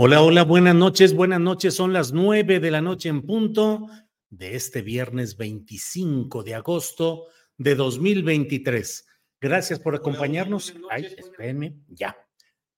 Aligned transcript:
Hola, 0.00 0.22
hola, 0.22 0.44
buenas 0.44 0.76
noches, 0.76 1.12
buenas 1.12 1.40
noches. 1.40 1.74
Son 1.74 1.92
las 1.92 2.12
nueve 2.12 2.60
de 2.60 2.70
la 2.70 2.80
noche 2.80 3.08
en 3.08 3.22
punto 3.22 3.88
de 4.30 4.54
este 4.54 4.80
viernes 4.80 5.36
25 5.36 6.44
de 6.44 6.54
agosto 6.54 7.24
de 7.56 7.74
2023. 7.74 9.06
Gracias 9.40 9.80
por 9.80 9.96
acompañarnos. 9.96 10.72
Ay, 10.88 11.06
espérenme, 11.18 11.80
ya. 11.88 12.16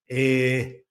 Eh, 0.09 0.87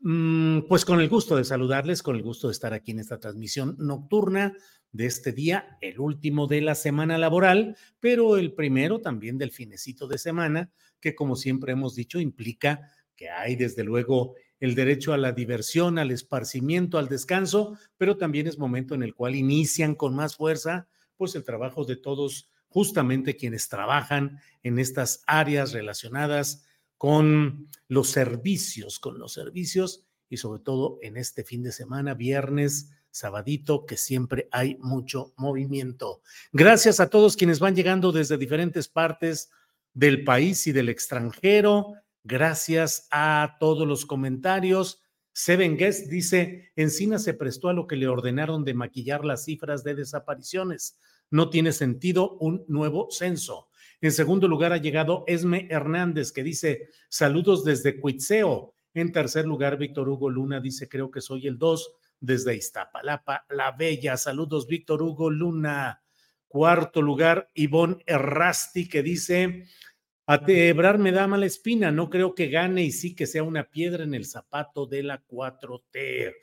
mm, 0.00 0.60
pues 0.68 0.86
con 0.86 1.02
el 1.02 1.10
gusto 1.10 1.36
de 1.36 1.44
saludarles, 1.44 2.02
con 2.02 2.16
el 2.16 2.22
gusto 2.22 2.46
de 2.48 2.52
estar 2.52 2.72
aquí 2.72 2.92
en 2.92 3.00
esta 3.00 3.20
transmisión 3.20 3.76
nocturna 3.78 4.56
de 4.90 5.04
este 5.04 5.32
día, 5.32 5.76
el 5.82 6.00
último 6.00 6.46
de 6.46 6.62
la 6.62 6.76
semana 6.76 7.18
laboral, 7.18 7.76
pero 8.00 8.38
el 8.38 8.54
primero 8.54 9.02
también 9.02 9.36
del 9.36 9.50
finecito 9.50 10.08
de 10.08 10.16
semana, 10.16 10.72
que 10.98 11.14
como 11.14 11.36
siempre 11.36 11.72
hemos 11.72 11.94
dicho, 11.94 12.20
implica 12.20 12.80
que 13.14 13.28
hay 13.28 13.54
desde 13.54 13.84
luego 13.84 14.34
el 14.64 14.74
derecho 14.74 15.12
a 15.12 15.18
la 15.18 15.32
diversión, 15.32 15.98
al 15.98 16.10
esparcimiento, 16.10 16.96
al 16.96 17.08
descanso, 17.08 17.76
pero 17.98 18.16
también 18.16 18.46
es 18.46 18.58
momento 18.58 18.94
en 18.94 19.02
el 19.02 19.14
cual 19.14 19.34
inician 19.34 19.94
con 19.94 20.14
más 20.14 20.36
fuerza 20.36 20.88
pues 21.18 21.34
el 21.34 21.44
trabajo 21.44 21.84
de 21.84 21.96
todos, 21.96 22.48
justamente 22.68 23.36
quienes 23.36 23.68
trabajan 23.68 24.38
en 24.62 24.78
estas 24.78 25.22
áreas 25.26 25.72
relacionadas 25.72 26.64
con 26.96 27.68
los 27.88 28.08
servicios, 28.08 28.98
con 28.98 29.18
los 29.18 29.34
servicios 29.34 30.06
y 30.30 30.38
sobre 30.38 30.62
todo 30.62 30.98
en 31.02 31.18
este 31.18 31.44
fin 31.44 31.62
de 31.62 31.70
semana, 31.70 32.14
viernes, 32.14 32.90
sabadito, 33.10 33.84
que 33.84 33.98
siempre 33.98 34.48
hay 34.50 34.78
mucho 34.80 35.34
movimiento. 35.36 36.22
Gracias 36.52 37.00
a 37.00 37.10
todos 37.10 37.36
quienes 37.36 37.58
van 37.58 37.76
llegando 37.76 38.12
desde 38.12 38.38
diferentes 38.38 38.88
partes 38.88 39.50
del 39.92 40.24
país 40.24 40.66
y 40.66 40.72
del 40.72 40.88
extranjero. 40.88 41.96
Gracias 42.26 43.06
a 43.10 43.58
todos 43.60 43.86
los 43.86 44.06
comentarios. 44.06 45.02
Seven 45.34 45.76
Guest 45.76 46.08
dice, 46.08 46.72
Encina 46.74 47.18
se 47.18 47.34
prestó 47.34 47.68
a 47.68 47.74
lo 47.74 47.86
que 47.86 47.96
le 47.96 48.08
ordenaron 48.08 48.64
de 48.64 48.72
maquillar 48.72 49.26
las 49.26 49.44
cifras 49.44 49.84
de 49.84 49.94
desapariciones. 49.94 50.98
No 51.30 51.50
tiene 51.50 51.72
sentido 51.72 52.38
un 52.38 52.64
nuevo 52.66 53.08
censo. 53.10 53.68
En 54.00 54.10
segundo 54.10 54.48
lugar 54.48 54.72
ha 54.72 54.78
llegado 54.78 55.24
Esme 55.26 55.68
Hernández, 55.70 56.32
que 56.32 56.42
dice, 56.42 56.88
saludos 57.10 57.62
desde 57.62 58.00
Cuitzeo. 58.00 58.74
En 58.94 59.12
tercer 59.12 59.44
lugar, 59.44 59.76
Víctor 59.76 60.08
Hugo 60.08 60.30
Luna 60.30 60.60
dice, 60.60 60.88
creo 60.88 61.10
que 61.10 61.20
soy 61.20 61.46
el 61.46 61.58
dos 61.58 61.92
desde 62.20 62.56
Iztapalapa, 62.56 63.44
La 63.50 63.72
Bella. 63.72 64.16
Saludos, 64.16 64.66
Víctor 64.66 65.02
Hugo 65.02 65.28
Luna. 65.28 66.02
Cuarto 66.48 67.02
lugar, 67.02 67.50
Ivonne 67.52 67.98
Errasti, 68.06 68.88
que 68.88 69.02
dice, 69.02 69.66
a 70.26 70.44
Tebrar 70.44 70.98
me 70.98 71.12
da 71.12 71.26
mala 71.26 71.46
espina, 71.46 71.90
no 71.90 72.08
creo 72.08 72.34
que 72.34 72.48
gane 72.48 72.82
y 72.82 72.92
sí 72.92 73.14
que 73.14 73.26
sea 73.26 73.42
una 73.42 73.70
piedra 73.70 74.04
en 74.04 74.14
el 74.14 74.24
zapato 74.24 74.86
de 74.86 75.02
la 75.02 75.22
4T. 75.26 76.34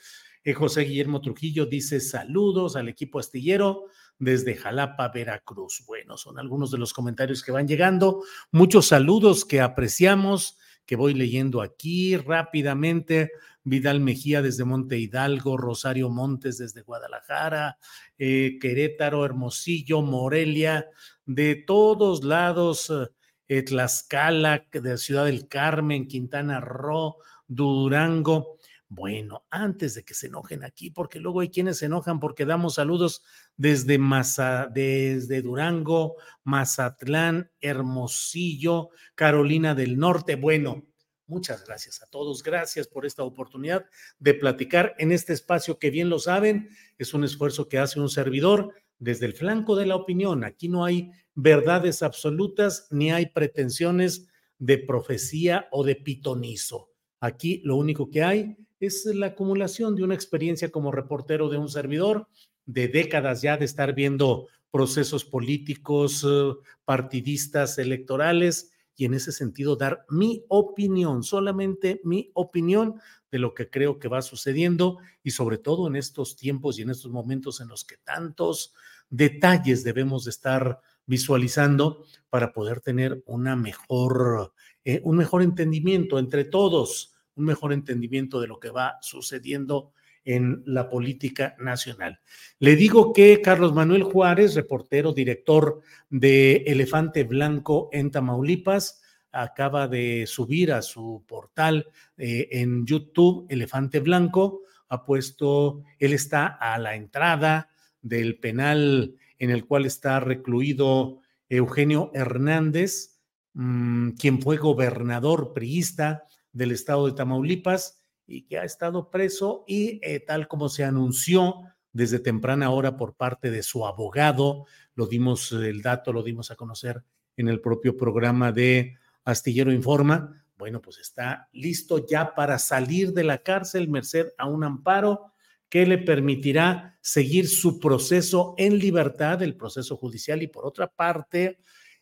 Eh, 0.43 0.53
José 0.53 0.81
Guillermo 0.81 1.21
Trujillo 1.21 1.65
dice 1.65 1.99
saludos 1.99 2.75
al 2.75 2.89
equipo 2.89 3.19
astillero 3.19 3.85
desde 4.19 4.55
Jalapa, 4.55 5.09
Veracruz. 5.09 5.83
Bueno, 5.87 6.17
son 6.17 6.37
algunos 6.37 6.69
de 6.71 6.77
los 6.77 6.93
comentarios 6.93 7.43
que 7.43 7.51
van 7.51 7.67
llegando. 7.67 8.23
Muchos 8.51 8.87
saludos 8.87 9.45
que 9.45 9.61
apreciamos, 9.61 10.57
que 10.85 10.95
voy 10.95 11.13
leyendo 11.13 11.61
aquí 11.61 12.17
rápidamente. 12.17 13.31
Vidal 13.63 13.99
Mejía 13.99 14.41
desde 14.41 14.63
Monte 14.63 14.97
Hidalgo, 14.97 15.57
Rosario 15.57 16.09
Montes 16.09 16.57
desde 16.57 16.81
Guadalajara, 16.81 17.77
eh, 18.17 18.57
Querétaro, 18.59 19.23
Hermosillo, 19.23 20.01
Morelia, 20.01 20.87
de 21.25 21.55
todos 21.55 22.23
lados. 22.23 22.89
Eh, 22.89 23.07
eh, 23.51 23.63
Tlaxcala, 23.63 24.65
de 24.71 24.97
Ciudad 24.97 25.25
del 25.25 25.49
Carmen, 25.49 26.07
Quintana 26.07 26.61
Roo, 26.61 27.17
Durango. 27.49 28.55
Bueno, 28.87 29.43
antes 29.49 29.93
de 29.93 30.03
que 30.05 30.13
se 30.13 30.27
enojen 30.27 30.63
aquí, 30.63 30.89
porque 30.89 31.19
luego 31.19 31.41
hay 31.41 31.49
quienes 31.49 31.79
se 31.79 31.87
enojan 31.87 32.21
porque 32.21 32.45
damos 32.45 32.75
saludos 32.75 33.23
desde, 33.57 33.97
Maza, 33.97 34.69
desde 34.73 35.41
Durango, 35.41 36.15
Mazatlán, 36.45 37.51
Hermosillo, 37.59 38.91
Carolina 39.15 39.75
del 39.75 39.97
Norte. 39.97 40.35
Bueno, 40.37 40.85
muchas 41.27 41.65
gracias 41.65 42.01
a 42.01 42.05
todos. 42.05 42.43
Gracias 42.43 42.87
por 42.87 43.05
esta 43.05 43.23
oportunidad 43.23 43.85
de 44.17 44.33
platicar 44.33 44.95
en 44.97 45.11
este 45.11 45.33
espacio 45.33 45.77
que 45.77 45.89
bien 45.89 46.09
lo 46.09 46.19
saben, 46.19 46.69
es 46.97 47.13
un 47.13 47.25
esfuerzo 47.25 47.67
que 47.67 47.79
hace 47.79 47.99
un 47.99 48.07
servidor 48.07 48.73
desde 48.97 49.25
el 49.25 49.33
flanco 49.33 49.75
de 49.75 49.87
la 49.87 49.97
opinión. 49.97 50.45
Aquí 50.45 50.69
no 50.69 50.85
hay 50.85 51.11
verdades 51.35 52.03
absolutas 52.03 52.87
ni 52.91 53.11
hay 53.11 53.27
pretensiones 53.27 54.27
de 54.57 54.77
profecía 54.77 55.67
o 55.71 55.83
de 55.83 55.95
pitonizo. 55.95 56.89
Aquí 57.19 57.61
lo 57.63 57.75
único 57.77 58.09
que 58.09 58.23
hay 58.23 58.57
es 58.79 59.05
la 59.05 59.27
acumulación 59.27 59.95
de 59.95 60.03
una 60.03 60.15
experiencia 60.15 60.71
como 60.71 60.91
reportero 60.91 61.49
de 61.49 61.57
un 61.57 61.69
servidor, 61.69 62.27
de 62.65 62.87
décadas 62.87 63.41
ya 63.41 63.57
de 63.57 63.65
estar 63.65 63.93
viendo 63.93 64.47
procesos 64.71 65.25
políticos, 65.25 66.25
eh, 66.27 66.53
partidistas, 66.85 67.77
electorales, 67.77 68.71
y 68.95 69.05
en 69.05 69.13
ese 69.13 69.31
sentido 69.31 69.75
dar 69.75 70.05
mi 70.09 70.45
opinión, 70.47 71.23
solamente 71.23 72.01
mi 72.03 72.29
opinión 72.33 73.01
de 73.31 73.39
lo 73.39 73.53
que 73.53 73.69
creo 73.69 73.97
que 73.97 74.07
va 74.07 74.21
sucediendo 74.21 74.97
y 75.23 75.31
sobre 75.31 75.57
todo 75.57 75.87
en 75.87 75.95
estos 75.95 76.35
tiempos 76.35 76.77
y 76.77 76.83
en 76.83 76.91
estos 76.91 77.11
momentos 77.11 77.61
en 77.61 77.69
los 77.69 77.83
que 77.83 77.97
tantos 77.97 78.73
detalles 79.09 79.83
debemos 79.83 80.25
de 80.25 80.29
estar 80.29 80.81
visualizando 81.05 82.05
para 82.29 82.53
poder 82.53 82.81
tener 82.81 83.21
una 83.25 83.55
mejor, 83.55 84.53
eh, 84.85 85.01
un 85.03 85.17
mejor 85.17 85.41
entendimiento 85.41 86.19
entre 86.19 86.45
todos, 86.45 87.13
un 87.35 87.45
mejor 87.45 87.73
entendimiento 87.73 88.39
de 88.39 88.47
lo 88.47 88.59
que 88.59 88.69
va 88.69 88.97
sucediendo 89.01 89.91
en 90.23 90.61
la 90.65 90.89
política 90.89 91.55
nacional. 91.59 92.19
Le 92.59 92.75
digo 92.75 93.13
que 93.13 93.41
Carlos 93.41 93.73
Manuel 93.73 94.03
Juárez, 94.03 94.55
reportero, 94.55 95.13
director 95.13 95.81
de 96.09 96.57
Elefante 96.67 97.23
Blanco 97.23 97.89
en 97.91 98.11
Tamaulipas, 98.11 99.01
acaba 99.31 99.87
de 99.87 100.25
subir 100.27 100.73
a 100.73 100.81
su 100.81 101.23
portal 101.27 101.87
eh, 102.17 102.49
en 102.51 102.85
YouTube 102.85 103.45
Elefante 103.49 103.99
Blanco, 103.99 104.61
ha 104.89 105.05
puesto, 105.05 105.83
él 105.99 106.13
está 106.13 106.47
a 106.47 106.77
la 106.77 106.95
entrada 106.95 107.69
del 108.01 108.37
penal 108.39 109.15
en 109.41 109.49
el 109.49 109.65
cual 109.65 109.87
está 109.87 110.19
recluido 110.19 111.19
Eugenio 111.49 112.11
Hernández, 112.13 113.19
mm, 113.53 114.11
quien 114.11 114.39
fue 114.39 114.57
gobernador 114.57 115.51
priista 115.53 116.25
del 116.53 116.71
estado 116.71 117.07
de 117.07 117.13
Tamaulipas 117.13 118.03
y 118.27 118.43
que 118.43 118.59
ha 118.59 118.63
estado 118.63 119.09
preso 119.09 119.63
y 119.67 119.99
eh, 120.03 120.19
tal 120.19 120.47
como 120.47 120.69
se 120.69 120.83
anunció 120.83 121.55
desde 121.91 122.19
temprana 122.19 122.69
hora 122.69 122.97
por 122.97 123.15
parte 123.15 123.49
de 123.49 123.63
su 123.63 123.87
abogado, 123.87 124.67
lo 124.93 125.07
dimos 125.07 125.51
el 125.53 125.81
dato, 125.81 126.13
lo 126.13 126.21
dimos 126.21 126.51
a 126.51 126.55
conocer 126.55 127.03
en 127.35 127.47
el 127.47 127.61
propio 127.61 127.97
programa 127.97 128.51
de 128.51 128.95
Astillero 129.23 129.73
Informa, 129.73 130.45
bueno, 130.55 130.83
pues 130.83 130.99
está 130.99 131.49
listo 131.51 132.05
ya 132.05 132.35
para 132.35 132.59
salir 132.59 133.11
de 133.13 133.23
la 133.23 133.39
cárcel, 133.39 133.89
merced 133.89 134.27
a 134.37 134.45
un 134.45 134.63
amparo 134.63 135.30
que 135.71 135.85
le 135.85 135.97
permitirá 135.97 136.99
seguir 137.01 137.47
su 137.47 137.79
proceso 137.79 138.53
en 138.57 138.77
libertad, 138.77 139.41
el 139.41 139.55
proceso 139.55 139.95
judicial, 139.95 140.43
y 140.43 140.47
por 140.47 140.65
otra 140.65 140.87
parte, 140.87 141.59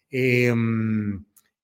eh, 0.10 0.52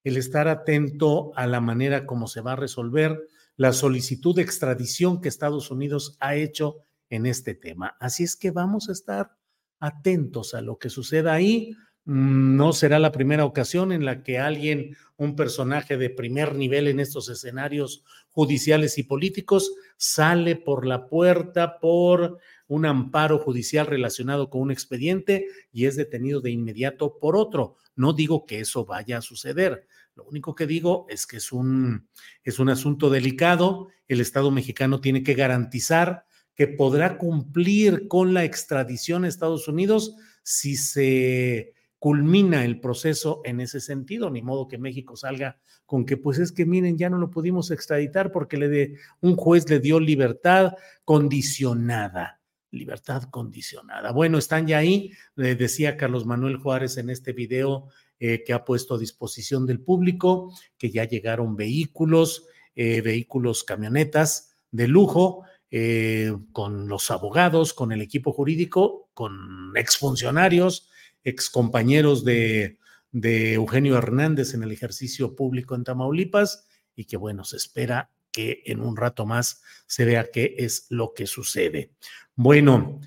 el 0.04 0.18
estar 0.18 0.48
atento 0.48 1.36
a 1.36 1.48
la 1.48 1.60
manera 1.62 2.06
como 2.06 2.28
se 2.28 2.42
va 2.42 2.54
a 2.54 2.58
resolver 2.58 3.28
la 3.58 3.74
solicitud 3.74 4.36
de 4.36 4.44
extradición 4.44 5.20
que 5.20 5.30
Estados 5.30 5.72
Unidos 5.72 6.16
ha 6.20 6.36
hecho 6.36 6.78
en 7.10 7.26
este 7.26 7.56
tema. 7.56 7.98
Así 8.00 8.24
es 8.24 8.36
que 8.36 8.52
vamos 8.52 8.88
a 8.88 8.92
estar 8.92 9.36
atentos 9.80 10.54
a 10.54 10.62
lo 10.62 10.78
que 10.78 10.92
suceda 10.92 11.34
ahí. 11.34 11.76
Mm, 12.06 12.56
no 12.56 12.72
será 12.72 13.00
la 13.00 13.12
primera 13.12 13.46
ocasión 13.46 13.92
en 13.92 14.06
la 14.06 14.22
que 14.22 14.38
alguien, 14.38 14.96
un 15.18 15.36
personaje 15.36 15.98
de 15.98 16.12
primer 16.12 16.56
nivel 16.56 16.88
en 16.88 17.00
estos 17.00 17.30
escenarios 17.30 18.04
judiciales 18.30 18.98
y 19.00 19.04
políticos, 19.04 19.74
sale 19.98 20.56
por 20.56 20.86
la 20.86 21.08
puerta 21.08 21.80
por 21.80 22.38
un 22.68 22.86
amparo 22.86 23.40
judicial 23.40 23.88
relacionado 23.88 24.50
con 24.50 24.62
un 24.62 24.72
expediente 24.72 25.48
y 25.72 25.86
es 25.86 25.96
detenido 25.96 26.42
de 26.42 26.52
inmediato 26.52 27.18
por 27.20 27.36
otro. 27.36 27.76
No 27.96 28.14
digo 28.14 28.46
que 28.46 28.60
eso 28.60 28.86
vaya 28.86 29.18
a 29.18 29.22
suceder. 29.22 29.88
Lo 30.16 30.26
único 30.26 30.54
que 30.54 30.68
digo 30.68 31.08
es 31.10 31.26
que 31.26 31.38
es 31.38 31.52
un, 31.52 32.08
es 32.44 32.60
un 32.60 32.70
asunto 32.70 33.10
delicado. 33.10 33.90
El 34.08 34.22
Estado 34.22 34.52
mexicano 34.52 35.02
tiene 35.02 35.24
que 35.24 35.34
garantizar 35.34 36.26
que 36.56 36.68
podrá 36.68 37.18
cumplir 37.18 38.08
con 38.08 38.34
la 38.34 38.44
extradición 38.44 39.24
a 39.24 39.28
Estados 39.28 39.68
Unidos 39.68 40.16
si 40.44 40.76
se 40.76 41.74
culmina 42.00 42.66
el 42.66 42.80
proceso 42.80 43.42
en 43.46 43.62
ese 43.62 43.80
sentido, 43.80 44.30
ni 44.30 44.42
modo 44.42 44.68
que 44.68 44.78
México 44.78 45.16
salga 45.16 45.58
con 45.86 46.06
que 46.06 46.18
pues 46.18 46.40
es 46.40 46.52
que 46.52 46.66
miren, 46.66 46.98
ya 46.98 47.10
no 47.10 47.18
lo 47.18 47.30
pudimos 47.30 47.72
extraditar 47.72 48.32
porque 48.32 48.58
le 48.58 48.70
de, 48.70 48.98
un 49.22 49.36
juez 49.36 49.70
le 49.70 49.80
dio 49.80 50.00
libertad 50.00 50.74
condicionada, 51.04 52.42
libertad 52.72 53.24
condicionada. 53.24 54.12
Bueno, 54.12 54.38
están 54.38 54.68
ya 54.68 54.80
ahí, 54.80 55.12
decía 55.36 55.98
Carlos 55.98 56.26
Manuel 56.26 56.58
Juárez 56.58 56.98
en 56.98 57.10
este 57.10 57.34
video 57.34 57.90
eh, 58.20 58.44
que 58.46 58.54
ha 58.54 58.64
puesto 58.64 58.96
a 58.96 58.98
disposición 58.98 59.66
del 59.66 59.82
público, 59.82 60.54
que 60.78 60.90
ya 60.90 61.06
llegaron 61.06 61.56
vehículos, 61.56 62.46
eh, 62.76 63.02
vehículos, 63.02 63.64
camionetas 63.64 64.56
de 64.72 64.88
lujo, 64.88 65.44
eh, 65.72 66.34
con 66.52 66.88
los 66.88 67.12
abogados, 67.12 67.74
con 67.74 67.92
el 67.92 68.02
equipo 68.02 68.32
jurídico, 68.32 69.10
con 69.14 69.74
exfuncionarios, 69.76 70.90
excompañeros 71.26 72.24
de, 72.24 72.80
de 73.12 73.54
Eugenio 73.54 73.98
Hernández 73.98 74.54
en 74.54 74.64
el 74.64 74.72
ejercicio 74.72 75.36
público 75.36 75.76
en 75.76 75.84
Tamaulipas 75.84 76.68
y 76.96 77.06
que 77.06 77.18
bueno, 77.18 77.44
se 77.44 77.58
espera 77.58 78.12
que 78.32 78.64
en 78.66 78.82
un 78.82 78.98
rato 78.98 79.26
más 79.26 79.62
se 79.88 80.06
vea 80.06 80.30
qué 80.32 80.56
es 80.58 80.88
lo 80.90 81.14
que 81.14 81.26
sucede. 81.26 81.92
Bueno, 82.36 83.00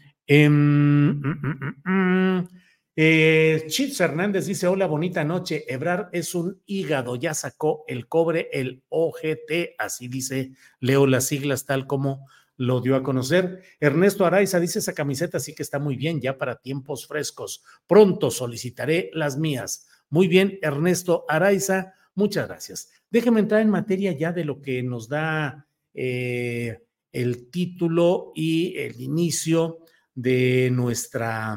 eh, 3.01 3.65
Chips 3.67 4.01
Hernández 4.01 4.47
dice, 4.47 4.67
hola, 4.67 4.87
bonita 4.87 5.23
noche. 5.25 5.65
Ebrar 5.69 6.09
es 6.13 6.35
un 6.35 6.63
hígado, 6.67 7.17
ya 7.17 7.35
sacó 7.35 7.85
el 7.87 8.09
cobre, 8.09 8.49
el 8.53 8.83
OGT, 8.89 9.75
así 9.79 10.09
dice, 10.09 10.53
leo 10.81 11.07
las 11.07 11.27
siglas 11.27 11.67
tal 11.67 11.87
como 11.87 12.27
lo 12.59 12.81
dio 12.81 12.97
a 12.97 13.03
conocer. 13.03 13.63
Ernesto 13.81 14.27
Araiza 14.27 14.61
dice 14.61 14.81
esa 14.81 14.93
camiseta 14.93 15.41
sí 15.41 15.55
que 15.55 15.63
está 15.63 15.79
muy 15.79 15.97
bien 15.97 16.21
ya 16.21 16.37
para 16.37 16.61
tiempos 16.61 17.07
frescos. 17.07 17.65
Pronto 17.87 18.31
solicitaré 18.31 19.11
las 19.15 19.39
mías. 19.39 19.87
Muy 20.11 20.29
bien, 20.29 20.59
Ernesto 20.61 21.25
Araiza, 21.29 21.95
muchas 22.15 22.49
gracias. 22.49 22.91
Déjeme 23.11 23.41
entrar 23.41 23.63
en 23.63 23.71
materia 23.71 24.13
ya 24.13 24.33
de 24.33 24.45
lo 24.45 24.61
que 24.61 24.83
nos 24.83 25.09
da 25.09 25.67
eh, 25.95 26.83
el 27.13 27.49
título 27.51 28.33
y 28.35 28.77
el 28.77 29.01
inicio 29.01 29.79
de 30.15 30.71
nuestra, 30.73 31.57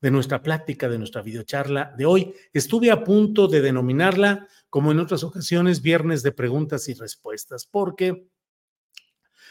de 0.00 0.10
nuestra 0.10 0.42
plática, 0.42 0.90
de 0.90 0.98
nuestra 0.98 1.22
videocharla 1.22 1.94
de 1.96 2.04
hoy. 2.04 2.34
Estuve 2.52 2.90
a 2.90 3.02
punto 3.02 3.48
de 3.48 3.62
denominarla, 3.62 4.46
como 4.68 4.92
en 4.92 4.98
otras 4.98 5.24
ocasiones, 5.24 5.80
viernes 5.80 6.22
de 6.22 6.32
preguntas 6.32 6.86
y 6.90 6.94
respuestas, 6.94 7.66
porque 7.66 8.28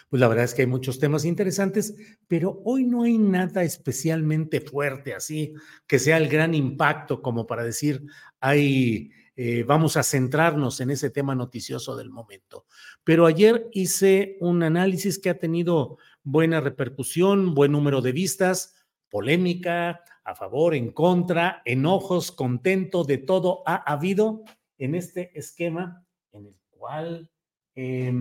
pues 0.10 0.20
la 0.22 0.28
verdad 0.28 0.46
es 0.46 0.54
que 0.54 0.62
hay 0.62 0.68
muchos 0.68 1.00
temas 1.00 1.26
interesantes, 1.26 1.96
pero 2.28 2.62
hoy 2.64 2.86
no 2.86 3.04
hay 3.04 3.18
nada 3.18 3.64
especialmente 3.64 4.62
fuerte 4.62 5.14
así 5.14 5.54
que 5.86 6.00
sea 6.00 6.18
el 6.18 6.30
gran 6.30 6.54
impacto 6.54 7.22
como 7.22 7.46
para 7.46 7.64
decir, 7.64 8.06
hay, 8.40 9.12
eh, 9.36 9.64
vamos 9.64 9.98
a 9.98 10.04
centrarnos 10.04 10.80
en 10.80 10.92
ese 10.92 11.10
tema 11.10 11.36
noticioso 11.36 11.96
del 11.96 12.10
momento. 12.10 12.66
Pero 13.04 13.26
ayer 13.26 13.68
hice 13.74 14.38
un 14.40 14.64
análisis 14.64 15.20
que 15.20 15.30
ha 15.30 15.40
tenido 15.40 15.98
buena 16.24 16.62
repercusión, 16.62 17.54
buen 17.54 17.72
número 17.72 18.02
de 18.02 18.14
vistas, 18.14 18.76
polémica, 19.10 20.02
a 20.24 20.36
favor, 20.36 20.76
en 20.76 20.92
contra, 20.92 21.62
enojos, 21.66 22.32
contento, 22.32 23.04
de 23.04 23.18
todo 23.18 23.64
ha 23.66 23.76
habido 23.76 24.44
en 24.78 24.96
este 24.96 25.38
esquema 25.38 26.06
en 26.34 26.48
el 26.48 26.56
cual 26.70 27.32
eh, 27.76 28.14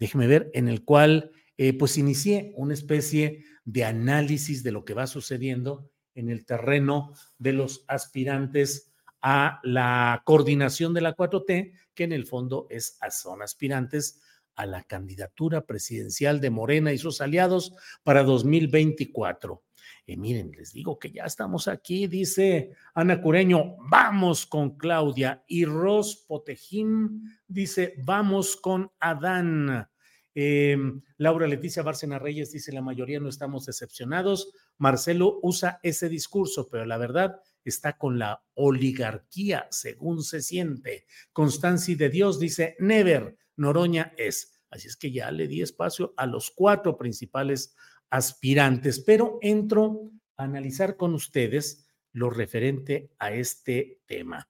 déjeme 0.00 0.26
ver, 0.26 0.50
en 0.54 0.68
el 0.68 0.84
cual 0.84 1.30
eh, 1.56 1.74
pues 1.74 1.98
inicié 1.98 2.52
una 2.56 2.74
especie 2.74 3.44
de 3.64 3.84
análisis 3.84 4.64
de 4.64 4.72
lo 4.72 4.84
que 4.84 4.94
va 4.94 5.06
sucediendo 5.06 5.90
en 6.14 6.30
el 6.30 6.44
terreno 6.44 7.12
de 7.38 7.52
los 7.52 7.84
aspirantes 7.86 8.92
a 9.22 9.60
la 9.62 10.22
coordinación 10.24 10.94
de 10.94 11.02
la 11.02 11.14
4T, 11.14 11.74
que 11.94 12.04
en 12.04 12.12
el 12.12 12.26
fondo 12.26 12.66
es, 12.70 12.98
son 13.10 13.42
aspirantes 13.42 14.20
a 14.56 14.66
la 14.66 14.82
candidatura 14.84 15.66
presidencial 15.66 16.40
de 16.40 16.50
Morena 16.50 16.92
y 16.92 16.98
sus 16.98 17.20
aliados 17.20 17.74
para 18.02 18.22
2024. 18.22 19.62
Y 20.06 20.16
miren, 20.16 20.50
les 20.52 20.72
digo 20.72 20.98
que 20.98 21.12
ya 21.12 21.24
estamos 21.24 21.68
aquí, 21.68 22.06
dice 22.06 22.72
Ana 22.94 23.20
Cureño, 23.20 23.76
vamos 23.88 24.46
con 24.46 24.76
Claudia. 24.76 25.44
Y 25.46 25.66
Ros 25.66 26.24
Potejín 26.26 27.38
dice, 27.46 27.94
vamos 28.04 28.56
con 28.56 28.90
Adán. 28.98 29.89
Em, 30.34 31.02
Laura 31.16 31.46
Leticia 31.46 31.82
Bárcena 31.82 32.18
Reyes 32.18 32.52
dice, 32.52 32.72
la 32.72 32.82
mayoría 32.82 33.20
no 33.20 33.28
estamos 33.28 33.66
decepcionados. 33.66 34.52
Marcelo 34.78 35.40
usa 35.42 35.80
ese 35.82 36.08
discurso, 36.08 36.68
pero 36.70 36.84
la 36.86 36.98
verdad 36.98 37.40
está 37.64 37.98
con 37.98 38.18
la 38.18 38.42
oligarquía, 38.54 39.66
según 39.70 40.22
se 40.22 40.40
siente. 40.40 41.06
Constanci 41.32 41.94
de 41.94 42.08
Dios 42.10 42.38
dice, 42.38 42.76
never, 42.78 43.36
Noroña 43.56 44.12
es. 44.16 44.62
Así 44.70 44.88
es 44.88 44.96
que 44.96 45.10
ya 45.10 45.30
le 45.30 45.48
di 45.48 45.62
espacio 45.62 46.14
a 46.16 46.26
los 46.26 46.50
cuatro 46.50 46.96
principales 46.96 47.74
aspirantes, 48.08 49.00
pero 49.00 49.38
entro 49.42 50.12
a 50.36 50.44
analizar 50.44 50.96
con 50.96 51.14
ustedes 51.14 51.86
lo 52.12 52.30
referente 52.30 53.12
a 53.18 53.32
este 53.32 54.00
tema. 54.06 54.48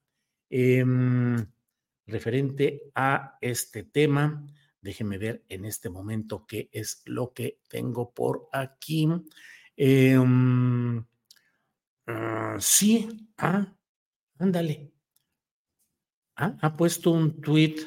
Em, 0.49 1.47
referente 2.07 2.91
a 2.95 3.39
este 3.41 3.85
tema, 3.85 4.47
déjenme 4.81 5.19
ver 5.19 5.45
en 5.49 5.65
este 5.65 5.91
momento 5.91 6.47
qué 6.47 6.69
es 6.73 7.03
lo 7.07 7.33
que 7.33 7.61
tengo 7.69 8.13
por 8.13 8.49
aquí. 8.53 9.09
Em, 9.77 11.05
ah, 12.07 12.57
sí, 12.59 13.09
ah, 13.39 13.75
ándale. 14.39 14.93
Ah, 16.37 16.57
ha 16.61 16.77
puesto 16.77 17.11
un 17.11 17.41
tuit 17.41 17.81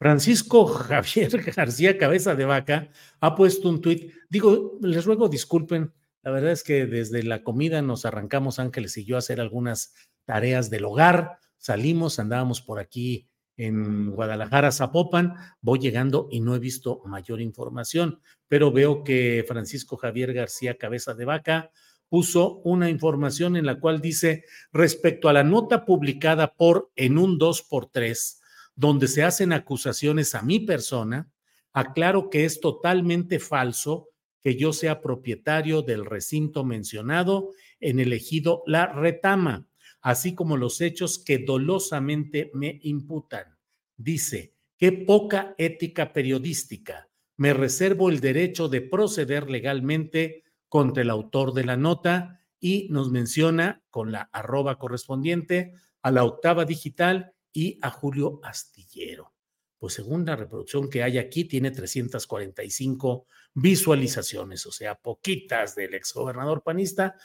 Francisco 0.00 0.66
Javier 0.66 1.30
García 1.56 1.98
Cabeza 1.98 2.34
de 2.34 2.46
Vaca 2.46 2.88
ha 3.20 3.36
puesto 3.36 3.68
un 3.68 3.82
tuit. 3.82 4.14
Digo, 4.30 4.78
les 4.80 5.04
ruego 5.04 5.28
disculpen, 5.28 5.92
la 6.22 6.30
verdad 6.30 6.52
es 6.52 6.64
que 6.64 6.86
desde 6.86 7.22
la 7.22 7.42
comida 7.42 7.82
nos 7.82 8.06
arrancamos 8.06 8.58
Ángeles 8.58 8.96
y 8.96 9.04
yo 9.04 9.16
a 9.16 9.18
hacer 9.18 9.42
algunas 9.42 9.94
tareas 10.24 10.70
del 10.70 10.86
hogar. 10.86 11.38
Salimos, 11.58 12.18
andábamos 12.18 12.62
por 12.62 12.78
aquí 12.78 13.29
en 13.66 14.10
Guadalajara, 14.10 14.72
Zapopan, 14.72 15.34
voy 15.60 15.78
llegando 15.78 16.28
y 16.30 16.40
no 16.40 16.54
he 16.54 16.58
visto 16.58 17.02
mayor 17.06 17.40
información, 17.40 18.20
pero 18.48 18.72
veo 18.72 19.04
que 19.04 19.44
Francisco 19.46 19.96
Javier 19.96 20.32
García 20.32 20.78
Cabeza 20.78 21.14
de 21.14 21.24
Vaca 21.24 21.70
puso 22.08 22.56
una 22.64 22.90
información 22.90 23.56
en 23.56 23.66
la 23.66 23.78
cual 23.78 24.00
dice 24.00 24.44
respecto 24.72 25.28
a 25.28 25.32
la 25.32 25.44
nota 25.44 25.84
publicada 25.84 26.54
por 26.54 26.90
en 26.96 27.18
un 27.18 27.38
2 27.38 27.62
por 27.62 27.86
3 27.86 28.40
donde 28.74 29.08
se 29.08 29.22
hacen 29.22 29.52
acusaciones 29.52 30.34
a 30.34 30.42
mi 30.42 30.58
persona, 30.58 31.30
aclaro 31.72 32.30
que 32.30 32.46
es 32.46 32.60
totalmente 32.60 33.38
falso 33.38 34.08
que 34.42 34.56
yo 34.56 34.72
sea 34.72 35.02
propietario 35.02 35.82
del 35.82 36.06
recinto 36.06 36.64
mencionado 36.64 37.50
en 37.78 38.00
el 38.00 38.12
ejido 38.12 38.62
La 38.66 38.86
Retama, 38.86 39.66
así 40.00 40.34
como 40.34 40.56
los 40.56 40.80
hechos 40.80 41.18
que 41.18 41.38
dolosamente 41.38 42.50
me 42.54 42.78
imputan. 42.82 43.58
Dice, 43.96 44.54
qué 44.76 44.92
poca 44.92 45.54
ética 45.58 46.12
periodística. 46.12 47.08
Me 47.36 47.54
reservo 47.54 48.10
el 48.10 48.20
derecho 48.20 48.68
de 48.68 48.80
proceder 48.80 49.50
legalmente 49.50 50.44
contra 50.68 51.02
el 51.02 51.10
autor 51.10 51.52
de 51.52 51.64
la 51.64 51.76
nota 51.76 52.40
y 52.60 52.88
nos 52.90 53.10
menciona 53.10 53.82
con 53.90 54.12
la 54.12 54.28
arroba 54.32 54.78
correspondiente 54.78 55.74
a 56.02 56.10
la 56.10 56.24
octava 56.24 56.64
digital 56.64 57.32
y 57.52 57.78
a 57.82 57.90
Julio 57.90 58.40
Astillero. 58.42 59.34
Pues 59.78 59.94
según 59.94 60.26
la 60.26 60.36
reproducción 60.36 60.90
que 60.90 61.02
hay 61.02 61.16
aquí, 61.16 61.46
tiene 61.46 61.70
345 61.70 63.26
visualizaciones, 63.54 64.66
o 64.66 64.72
sea, 64.72 64.94
poquitas 64.94 65.74
del 65.74 65.94
exgobernador 65.94 66.62
panista. 66.62 67.16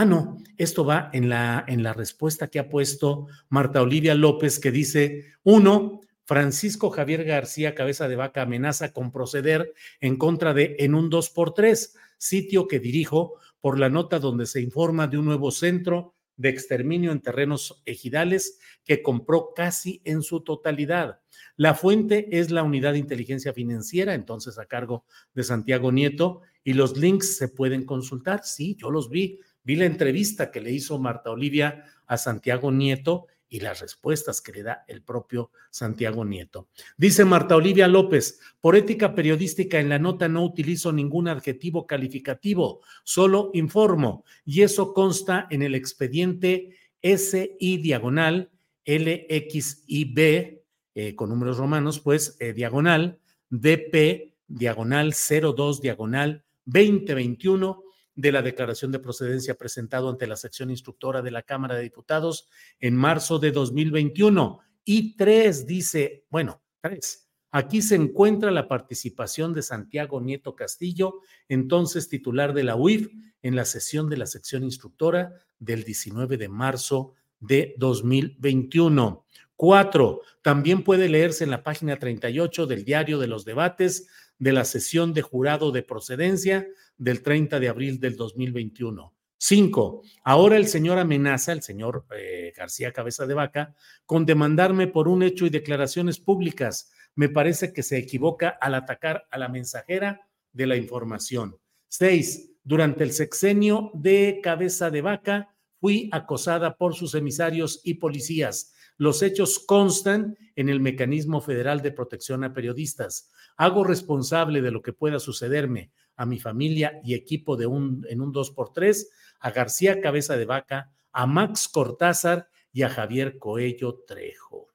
Ah, 0.00 0.06
no, 0.06 0.38
esto 0.56 0.86
va 0.86 1.10
en 1.12 1.28
la, 1.28 1.62
en 1.68 1.82
la 1.82 1.92
respuesta 1.92 2.48
que 2.48 2.58
ha 2.58 2.70
puesto 2.70 3.26
Marta 3.50 3.82
Olivia 3.82 4.14
López, 4.14 4.58
que 4.58 4.70
dice, 4.70 5.26
uno, 5.42 6.00
Francisco 6.24 6.88
Javier 6.88 7.22
García 7.24 7.74
Cabeza 7.74 8.08
de 8.08 8.16
Vaca 8.16 8.40
amenaza 8.40 8.94
con 8.94 9.12
proceder 9.12 9.74
en 10.00 10.16
contra 10.16 10.54
de 10.54 10.76
En 10.78 10.94
un 10.94 11.10
2x3, 11.10 11.92
sitio 12.16 12.66
que 12.66 12.80
dirijo 12.80 13.34
por 13.60 13.78
la 13.78 13.90
nota 13.90 14.18
donde 14.18 14.46
se 14.46 14.62
informa 14.62 15.06
de 15.06 15.18
un 15.18 15.26
nuevo 15.26 15.50
centro 15.50 16.14
de 16.38 16.48
exterminio 16.48 17.12
en 17.12 17.20
terrenos 17.20 17.82
ejidales 17.84 18.58
que 18.86 19.02
compró 19.02 19.52
casi 19.54 20.00
en 20.06 20.22
su 20.22 20.40
totalidad. 20.40 21.20
La 21.58 21.74
fuente 21.74 22.38
es 22.38 22.50
la 22.50 22.62
unidad 22.62 22.94
de 22.94 23.00
inteligencia 23.00 23.52
financiera, 23.52 24.14
entonces 24.14 24.58
a 24.58 24.64
cargo 24.64 25.04
de 25.34 25.44
Santiago 25.44 25.92
Nieto, 25.92 26.40
y 26.64 26.72
los 26.72 26.96
links 26.96 27.36
se 27.36 27.48
pueden 27.48 27.84
consultar. 27.84 28.44
Sí, 28.44 28.76
yo 28.78 28.90
los 28.90 29.10
vi. 29.10 29.40
Vi 29.70 29.76
la 29.76 29.86
entrevista 29.86 30.50
que 30.50 30.60
le 30.60 30.72
hizo 30.72 30.98
Marta 30.98 31.30
Olivia 31.30 31.84
a 32.08 32.16
Santiago 32.16 32.72
Nieto 32.72 33.28
y 33.48 33.60
las 33.60 33.80
respuestas 33.80 34.40
que 34.40 34.50
le 34.50 34.64
da 34.64 34.84
el 34.88 35.00
propio 35.00 35.52
Santiago 35.70 36.24
Nieto. 36.24 36.66
Dice 36.96 37.24
Marta 37.24 37.54
Olivia 37.54 37.86
López, 37.86 38.40
por 38.60 38.74
ética 38.74 39.14
periodística 39.14 39.78
en 39.78 39.88
la 39.88 40.00
nota 40.00 40.26
no 40.28 40.44
utilizo 40.44 40.90
ningún 40.90 41.28
adjetivo 41.28 41.86
calificativo, 41.86 42.80
solo 43.04 43.52
informo 43.54 44.24
y 44.44 44.62
eso 44.62 44.92
consta 44.92 45.46
en 45.50 45.62
el 45.62 45.76
expediente 45.76 46.70
SI 47.00 47.76
diagonal 47.80 48.50
LXIB 48.84 50.64
eh, 50.96 51.14
con 51.14 51.30
números 51.30 51.58
romanos, 51.58 52.00
pues 52.00 52.36
eh, 52.40 52.54
diagonal 52.54 53.20
DP 53.50 54.34
diagonal 54.48 55.14
02 55.14 55.80
diagonal 55.80 56.42
2021 56.64 57.84
de 58.20 58.32
la 58.32 58.42
declaración 58.42 58.92
de 58.92 58.98
procedencia 58.98 59.56
presentado 59.56 60.10
ante 60.10 60.26
la 60.26 60.36
sección 60.36 60.70
instructora 60.70 61.22
de 61.22 61.30
la 61.30 61.42
Cámara 61.42 61.74
de 61.74 61.82
Diputados 61.82 62.48
en 62.78 62.94
marzo 62.94 63.38
de 63.38 63.50
2021. 63.50 64.60
Y 64.84 65.16
tres, 65.16 65.66
dice, 65.66 66.26
bueno, 66.28 66.62
tres. 66.80 67.28
Aquí 67.50 67.82
se 67.82 67.96
encuentra 67.96 68.50
la 68.50 68.68
participación 68.68 69.54
de 69.54 69.62
Santiago 69.62 70.20
Nieto 70.20 70.54
Castillo, 70.54 71.20
entonces 71.48 72.08
titular 72.08 72.52
de 72.52 72.64
la 72.64 72.76
UIF, 72.76 73.08
en 73.42 73.56
la 73.56 73.64
sesión 73.64 74.10
de 74.10 74.18
la 74.18 74.26
sección 74.26 74.64
instructora 74.64 75.32
del 75.58 75.82
19 75.82 76.36
de 76.36 76.48
marzo 76.48 77.14
de 77.40 77.74
2021. 77.78 79.24
Cuatro, 79.56 80.20
también 80.42 80.84
puede 80.84 81.08
leerse 81.08 81.44
en 81.44 81.50
la 81.50 81.62
página 81.62 81.98
38 81.98 82.66
del 82.66 82.84
Diario 82.84 83.18
de 83.18 83.26
los 83.26 83.44
Debates 83.46 84.08
de 84.38 84.52
la 84.52 84.64
sesión 84.64 85.14
de 85.14 85.22
jurado 85.22 85.72
de 85.72 85.82
procedencia 85.82 86.66
del 87.00 87.22
30 87.22 87.58
de 87.58 87.68
abril 87.68 87.98
del 87.98 88.14
2021. 88.14 89.14
Cinco, 89.38 90.02
ahora 90.22 90.58
el 90.58 90.68
señor 90.68 90.98
amenaza, 90.98 91.52
el 91.52 91.62
señor 91.62 92.04
eh, 92.14 92.52
García 92.54 92.92
Cabeza 92.92 93.26
de 93.26 93.32
Vaca, 93.32 93.74
con 94.04 94.26
demandarme 94.26 94.86
por 94.86 95.08
un 95.08 95.22
hecho 95.22 95.46
y 95.46 95.50
declaraciones 95.50 96.20
públicas. 96.20 96.92
Me 97.14 97.30
parece 97.30 97.72
que 97.72 97.82
se 97.82 97.96
equivoca 97.96 98.50
al 98.50 98.74
atacar 98.74 99.26
a 99.30 99.38
la 99.38 99.48
mensajera 99.48 100.28
de 100.52 100.66
la 100.66 100.76
información. 100.76 101.56
Seis, 101.88 102.52
durante 102.62 103.02
el 103.02 103.12
sexenio 103.12 103.90
de 103.94 104.40
Cabeza 104.42 104.90
de 104.90 105.00
Vaca, 105.00 105.54
fui 105.80 106.10
acosada 106.12 106.76
por 106.76 106.94
sus 106.94 107.14
emisarios 107.14 107.80
y 107.82 107.94
policías. 107.94 108.74
Los 108.98 109.22
hechos 109.22 109.58
constan 109.58 110.36
en 110.54 110.68
el 110.68 110.80
Mecanismo 110.80 111.40
Federal 111.40 111.80
de 111.80 111.92
Protección 111.92 112.44
a 112.44 112.52
Periodistas 112.52 113.30
hago 113.60 113.84
responsable 113.84 114.62
de 114.62 114.70
lo 114.70 114.80
que 114.80 114.94
pueda 114.94 115.18
sucederme 115.18 115.90
a 116.16 116.26
mi 116.26 116.38
familia 116.38 117.00
y 117.04 117.14
equipo 117.14 117.56
de 117.56 117.66
un, 117.66 118.06
en 118.08 118.20
un 118.20 118.32
2x3, 118.32 119.06
a 119.40 119.50
García 119.50 120.00
Cabeza 120.00 120.36
de 120.36 120.44
Vaca, 120.44 120.92
a 121.12 121.26
Max 121.26 121.68
Cortázar 121.68 122.48
y 122.72 122.82
a 122.82 122.88
Javier 122.88 123.38
Coello 123.38 124.04
Trejo. 124.06 124.68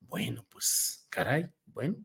Bueno, 0.00 0.46
pues 0.48 1.06
caray, 1.10 1.46
bueno, 1.66 1.96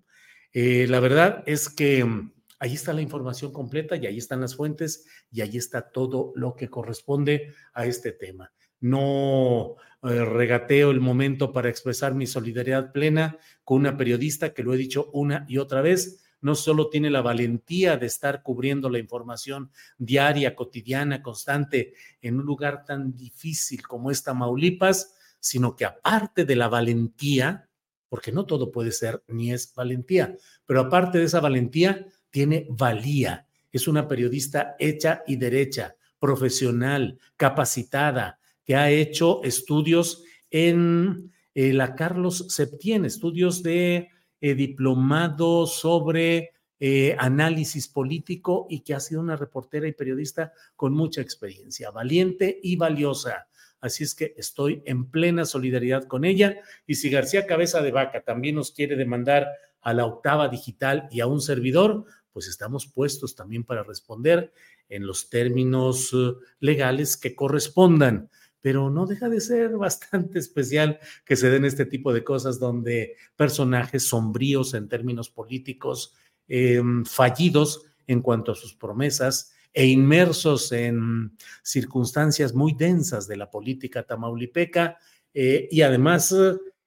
eh, 0.51 0.87
la 0.87 0.99
verdad 0.99 1.43
es 1.45 1.69
que 1.69 2.03
mm, 2.03 2.33
ahí 2.59 2.73
está 2.73 2.93
la 2.93 3.01
información 3.01 3.51
completa 3.51 3.95
y 3.95 4.05
ahí 4.05 4.17
están 4.17 4.41
las 4.41 4.55
fuentes 4.55 5.05
y 5.31 5.41
ahí 5.41 5.57
está 5.57 5.89
todo 5.89 6.31
lo 6.35 6.55
que 6.55 6.69
corresponde 6.69 7.53
a 7.73 7.85
este 7.85 8.11
tema. 8.11 8.51
No 8.79 9.75
eh, 10.03 10.25
regateo 10.25 10.91
el 10.91 10.99
momento 10.99 11.53
para 11.53 11.69
expresar 11.69 12.13
mi 12.13 12.27
solidaridad 12.27 12.91
plena 12.91 13.37
con 13.63 13.79
una 13.79 13.95
periodista 13.95 14.53
que 14.53 14.63
lo 14.63 14.73
he 14.73 14.77
dicho 14.77 15.09
una 15.13 15.45
y 15.47 15.57
otra 15.57 15.81
vez, 15.81 16.22
no 16.43 16.55
solo 16.55 16.89
tiene 16.89 17.09
la 17.09 17.21
valentía 17.21 17.97
de 17.97 18.05
estar 18.05 18.43
cubriendo 18.43 18.89
la 18.89 18.99
información 18.99 19.71
diaria, 19.97 20.55
cotidiana, 20.55 21.23
constante 21.23 21.93
en 22.21 22.39
un 22.39 22.45
lugar 22.45 22.83
tan 22.85 23.15
difícil 23.15 23.81
como 23.87 24.11
esta 24.11 24.33
Maulipas, 24.33 25.15
sino 25.39 25.75
que 25.75 25.85
aparte 25.85 26.45
de 26.45 26.55
la 26.55 26.67
valentía, 26.67 27.67
porque 28.09 28.31
no 28.31 28.45
todo 28.45 28.71
puede 28.71 28.91
ser 28.91 29.23
ni 29.27 29.51
es 29.51 29.73
valentía, 29.73 30.37
pero 30.65 30.81
aparte 30.81 31.17
de 31.17 31.25
esa 31.25 31.39
valentía, 31.39 32.05
tiene 32.29 32.67
valía. 32.69 33.47
Es 33.71 33.87
una 33.87 34.07
periodista 34.07 34.75
hecha 34.79 35.23
y 35.25 35.37
derecha, 35.37 35.95
profesional, 36.19 37.19
capacitada, 37.37 38.39
que 38.65 38.75
ha 38.75 38.89
hecho 38.89 39.41
estudios 39.43 40.23
en 40.49 41.31
eh, 41.53 41.73
la 41.73 41.95
Carlos 41.95 42.47
Septién, 42.49 43.05
estudios 43.05 43.63
de 43.63 44.09
eh, 44.45 44.55
diplomado 44.55 45.65
sobre 45.65 46.51
eh, 46.77 47.15
análisis 47.17 47.87
político 47.87 48.67
y 48.69 48.81
que 48.81 48.93
ha 48.93 48.99
sido 48.99 49.21
una 49.21 49.37
reportera 49.37 49.87
y 49.87 49.93
periodista 49.93 50.51
con 50.75 50.91
mucha 50.91 51.21
experiencia, 51.21 51.91
valiente 51.91 52.59
y 52.61 52.75
valiosa. 52.75 53.47
Así 53.79 54.03
es 54.03 54.13
que 54.13 54.33
estoy 54.35 54.83
en 54.85 55.09
plena 55.09 55.45
solidaridad 55.45 56.03
con 56.09 56.25
ella. 56.25 56.57
Y 56.85 56.95
si 56.95 57.09
García 57.09 57.47
Cabeza 57.47 57.81
de 57.81 57.93
Vaca 57.93 58.25
también 58.25 58.55
nos 58.55 58.71
quiere 58.71 58.97
demandar 58.97 59.47
a 59.79 59.93
la 59.93 60.05
octava 60.05 60.49
digital 60.49 61.07
y 61.09 61.21
a 61.21 61.27
un 61.27 61.39
servidor, 61.39 62.03
pues 62.33 62.49
estamos 62.49 62.85
puestos 62.85 63.35
también 63.35 63.63
para 63.63 63.83
responder 63.83 64.51
en 64.89 65.07
los 65.07 65.29
términos 65.29 66.13
legales 66.59 67.15
que 67.15 67.33
correspondan 67.33 68.29
pero 68.63 68.89
no 68.89 69.05
deja 69.05 69.27
de 69.27 69.41
ser 69.41 69.75
bastante 69.75 70.39
especial 70.39 70.97
que 71.25 71.35
se 71.35 71.49
den 71.49 71.65
este 71.65 71.85
tipo 71.85 72.13
de 72.13 72.23
cosas 72.23 72.59
donde 72.59 73.17
personajes 73.35 74.07
sombríos 74.07 74.73
en 74.73 74.87
términos 74.87 75.29
políticos, 75.29 76.15
em, 76.47 77.03
fallidos 77.03 77.85
en 78.07 78.21
cuanto 78.21 78.53
a 78.53 78.55
sus 78.55 78.73
promesas 78.73 79.51
e 79.73 79.85
inmersos 79.87 80.71
en 80.71 81.35
circunstancias 81.61 82.53
muy 82.53 82.73
densas 82.73 83.27
de 83.27 83.35
la 83.35 83.51
política 83.51 84.03
tamaulipeca 84.03 84.97
eh, 85.33 85.67
y 85.69 85.81
además 85.81 86.33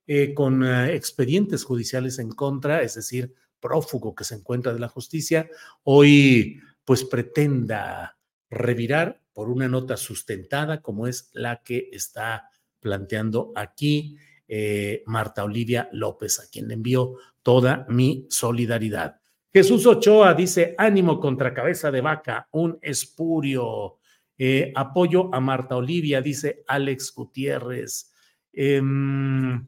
eh, 0.07 0.33
con 0.33 0.65
eh, 0.65 0.95
expedientes 0.95 1.63
judiciales 1.63 2.19
en 2.19 2.31
contra, 2.31 2.81
es 2.81 2.95
decir, 2.95 3.35
prófugo 3.61 4.15
que 4.15 4.25
se 4.25 4.37
encuentra 4.37 4.73
de 4.73 4.81
la 4.81 4.89
justicia, 4.89 5.51
hoy 5.83 6.59
pues 6.87 7.05
pretenda 7.05 8.17
revirar 8.49 9.26
por 9.37 9.51
una 9.51 9.69
nota 9.69 9.99
sustentada 9.99 10.81
como 10.81 11.07
es 11.07 11.29
la 11.35 11.63
que 11.63 11.91
está 11.93 12.49
planteando 12.81 13.53
aquí 13.55 14.17
eh, 14.49 15.03
Marta 15.05 15.45
Olivia 15.45 15.91
López, 15.93 16.41
a 16.41 16.49
quien 16.51 16.69
le 16.69 16.73
envío 16.73 17.17
toda 17.43 17.85
mi 17.91 18.27
solidaridad. 18.31 19.21
Jesús 19.53 19.85
Ochoa 19.85 20.33
dice, 20.33 20.75
ánimo 20.79 21.21
contra 21.21 21.53
cabeza 21.53 21.91
de 21.91 22.01
vaca, 22.01 22.49
un 22.53 22.79
espurio. 22.81 23.99
Eh, 24.39 24.73
apoyo 24.75 25.29
a 25.35 25.39
Marta 25.39 25.77
Olivia, 25.77 26.23
dice 26.23 26.65
Alex 26.67 27.13
Gutiérrez. 27.15 28.11
Em, 28.55 29.67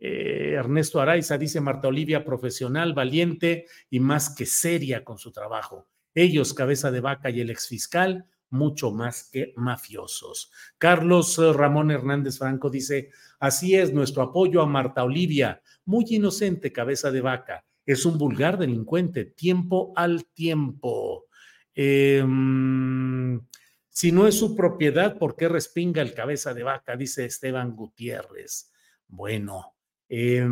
eh, 0.00 0.54
Ernesto 0.58 1.00
Araiza 1.00 1.38
dice 1.38 1.60
Marta 1.60 1.86
Olivia, 1.86 2.24
profesional, 2.24 2.92
valiente 2.92 3.66
y 3.88 4.00
más 4.00 4.34
que 4.34 4.46
seria 4.46 5.04
con 5.04 5.16
su 5.16 5.30
trabajo. 5.30 5.86
Ellos, 6.12 6.54
cabeza 6.54 6.90
de 6.90 7.00
vaca 7.00 7.30
y 7.30 7.40
el 7.40 7.50
exfiscal, 7.50 8.26
mucho 8.50 8.90
más 8.90 9.28
que 9.30 9.52
mafiosos. 9.56 10.50
Carlos 10.78 11.38
eh, 11.38 11.52
Ramón 11.52 11.90
Hernández 11.90 12.38
Franco 12.38 12.70
dice, 12.70 13.10
así 13.38 13.74
es 13.74 13.92
nuestro 13.92 14.22
apoyo 14.22 14.62
a 14.62 14.66
Marta 14.66 15.04
Olivia, 15.04 15.62
muy 15.84 16.04
inocente 16.08 16.72
cabeza 16.72 17.10
de 17.10 17.20
vaca, 17.20 17.64
es 17.84 18.04
un 18.04 18.18
vulgar 18.18 18.58
delincuente, 18.58 19.24
tiempo 19.24 19.92
al 19.94 20.26
tiempo. 20.26 21.26
Em, 21.74 23.40
si 23.88 24.10
no 24.10 24.26
es 24.26 24.38
su 24.38 24.56
propiedad, 24.56 25.16
¿por 25.18 25.36
qué 25.36 25.48
respinga 25.48 26.02
el 26.02 26.12
cabeza 26.12 26.52
de 26.52 26.64
vaca? 26.64 26.96
Dice 26.96 27.24
Esteban 27.24 27.76
Gutiérrez. 27.76 28.72
Bueno, 29.06 29.76
eh, 30.08 30.48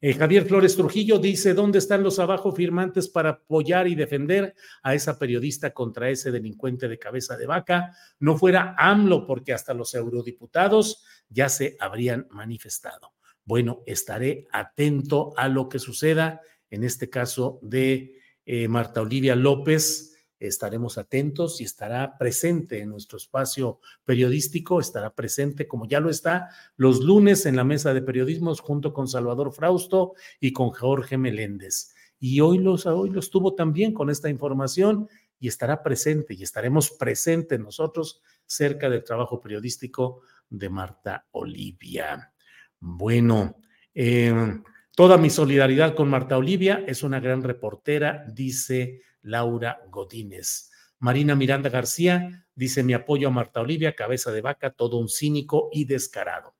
eh, 0.00 0.14
Javier 0.14 0.46
Flores 0.46 0.76
Trujillo 0.76 1.18
dice, 1.18 1.52
¿dónde 1.52 1.78
están 1.78 2.02
los 2.02 2.18
abajo 2.18 2.52
firmantes 2.52 3.08
para 3.08 3.30
apoyar 3.30 3.86
y 3.86 3.94
defender 3.94 4.54
a 4.82 4.94
esa 4.94 5.18
periodista 5.18 5.72
contra 5.72 6.08
ese 6.08 6.30
delincuente 6.30 6.88
de 6.88 6.98
cabeza 6.98 7.36
de 7.36 7.46
vaca? 7.46 7.94
No 8.18 8.38
fuera 8.38 8.74
AMLO, 8.78 9.26
porque 9.26 9.52
hasta 9.52 9.74
los 9.74 9.94
eurodiputados 9.94 11.04
ya 11.28 11.50
se 11.50 11.76
habrían 11.80 12.26
manifestado. 12.30 13.12
Bueno, 13.44 13.82
estaré 13.86 14.46
atento 14.52 15.32
a 15.36 15.48
lo 15.48 15.68
que 15.68 15.78
suceda, 15.78 16.40
en 16.70 16.84
este 16.84 17.10
caso 17.10 17.58
de 17.62 18.20
eh, 18.46 18.68
Marta 18.68 19.02
Olivia 19.02 19.36
López, 19.36 20.19
estaremos 20.40 20.98
atentos 20.98 21.60
y 21.60 21.64
estará 21.64 22.16
presente 22.18 22.80
en 22.80 22.88
nuestro 22.88 23.18
espacio 23.18 23.78
periodístico, 24.04 24.80
estará 24.80 25.14
presente 25.14 25.68
como 25.68 25.86
ya 25.86 26.00
lo 26.00 26.08
está 26.08 26.48
los 26.76 27.00
lunes 27.00 27.44
en 27.44 27.56
la 27.56 27.64
mesa 27.64 27.92
de 27.92 28.02
periodismos 28.02 28.60
junto 28.60 28.92
con 28.94 29.06
Salvador 29.06 29.52
Frausto 29.52 30.14
y 30.40 30.52
con 30.52 30.70
Jorge 30.70 31.18
Meléndez. 31.18 31.94
Y 32.18 32.40
hoy 32.40 32.58
los, 32.58 32.86
hoy 32.86 33.10
los 33.10 33.30
tuvo 33.30 33.54
también 33.54 33.92
con 33.92 34.10
esta 34.10 34.30
información 34.30 35.08
y 35.38 35.48
estará 35.48 35.82
presente 35.82 36.34
y 36.34 36.42
estaremos 36.42 36.90
presentes 36.90 37.60
nosotros 37.60 38.22
cerca 38.44 38.90
del 38.90 39.04
trabajo 39.04 39.40
periodístico 39.40 40.22
de 40.48 40.68
Marta 40.68 41.26
Olivia. 41.32 42.32
Bueno, 42.78 43.56
eh, 43.94 44.60
toda 44.94 45.16
mi 45.16 45.30
solidaridad 45.30 45.94
con 45.94 46.08
Marta 46.08 46.36
Olivia, 46.36 46.84
es 46.86 47.02
una 47.02 47.20
gran 47.20 47.42
reportera, 47.42 48.24
dice 48.32 49.02
Laura 49.22 49.80
Godínez. 49.90 50.70
Marina 50.98 51.34
Miranda 51.34 51.70
García 51.70 52.46
dice 52.54 52.82
mi 52.82 52.92
apoyo 52.92 53.28
a 53.28 53.30
Marta 53.30 53.60
Olivia, 53.60 53.94
cabeza 53.94 54.30
de 54.32 54.42
vaca, 54.42 54.70
todo 54.70 54.98
un 54.98 55.08
cínico 55.08 55.70
y 55.72 55.86
descarado. 55.86 56.54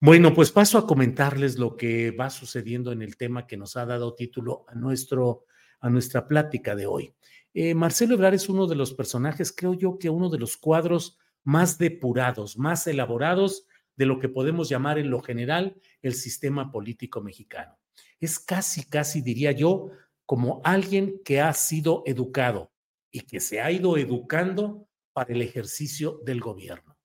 Bueno, 0.00 0.32
pues 0.34 0.52
paso 0.52 0.78
a 0.78 0.86
comentarles 0.86 1.58
lo 1.58 1.76
que 1.76 2.12
va 2.12 2.30
sucediendo 2.30 2.92
en 2.92 3.02
el 3.02 3.16
tema 3.16 3.46
que 3.46 3.56
nos 3.56 3.76
ha 3.76 3.84
dado 3.84 4.14
título 4.14 4.64
a, 4.68 4.74
nuestro, 4.74 5.46
a 5.80 5.90
nuestra 5.90 6.28
plática 6.28 6.76
de 6.76 6.86
hoy. 6.86 7.14
Eh, 7.54 7.74
Marcelo 7.74 8.14
Ebrard 8.14 8.34
es 8.34 8.48
uno 8.48 8.66
de 8.66 8.76
los 8.76 8.94
personajes, 8.94 9.52
creo 9.52 9.74
yo 9.74 9.98
que 9.98 10.10
uno 10.10 10.28
de 10.28 10.38
los 10.38 10.56
cuadros 10.56 11.18
más 11.42 11.78
depurados, 11.78 12.58
más 12.58 12.86
elaborados 12.86 13.66
de 13.96 14.06
lo 14.06 14.20
que 14.20 14.28
podemos 14.28 14.68
llamar 14.68 14.98
en 14.98 15.10
lo 15.10 15.20
general 15.20 15.80
el 16.02 16.14
sistema 16.14 16.70
político 16.70 17.20
mexicano. 17.20 17.76
Es 18.20 18.38
casi, 18.38 18.84
casi, 18.84 19.22
diría 19.22 19.50
yo, 19.50 19.90
como 20.28 20.60
alguien 20.62 21.22
que 21.24 21.40
ha 21.40 21.54
sido 21.54 22.02
educado 22.04 22.70
y 23.10 23.20
que 23.20 23.40
se 23.40 23.62
ha 23.62 23.72
ido 23.72 23.96
educando 23.96 24.86
para 25.14 25.32
el 25.32 25.40
ejercicio 25.40 26.20
del 26.22 26.38
gobierno. 26.38 26.98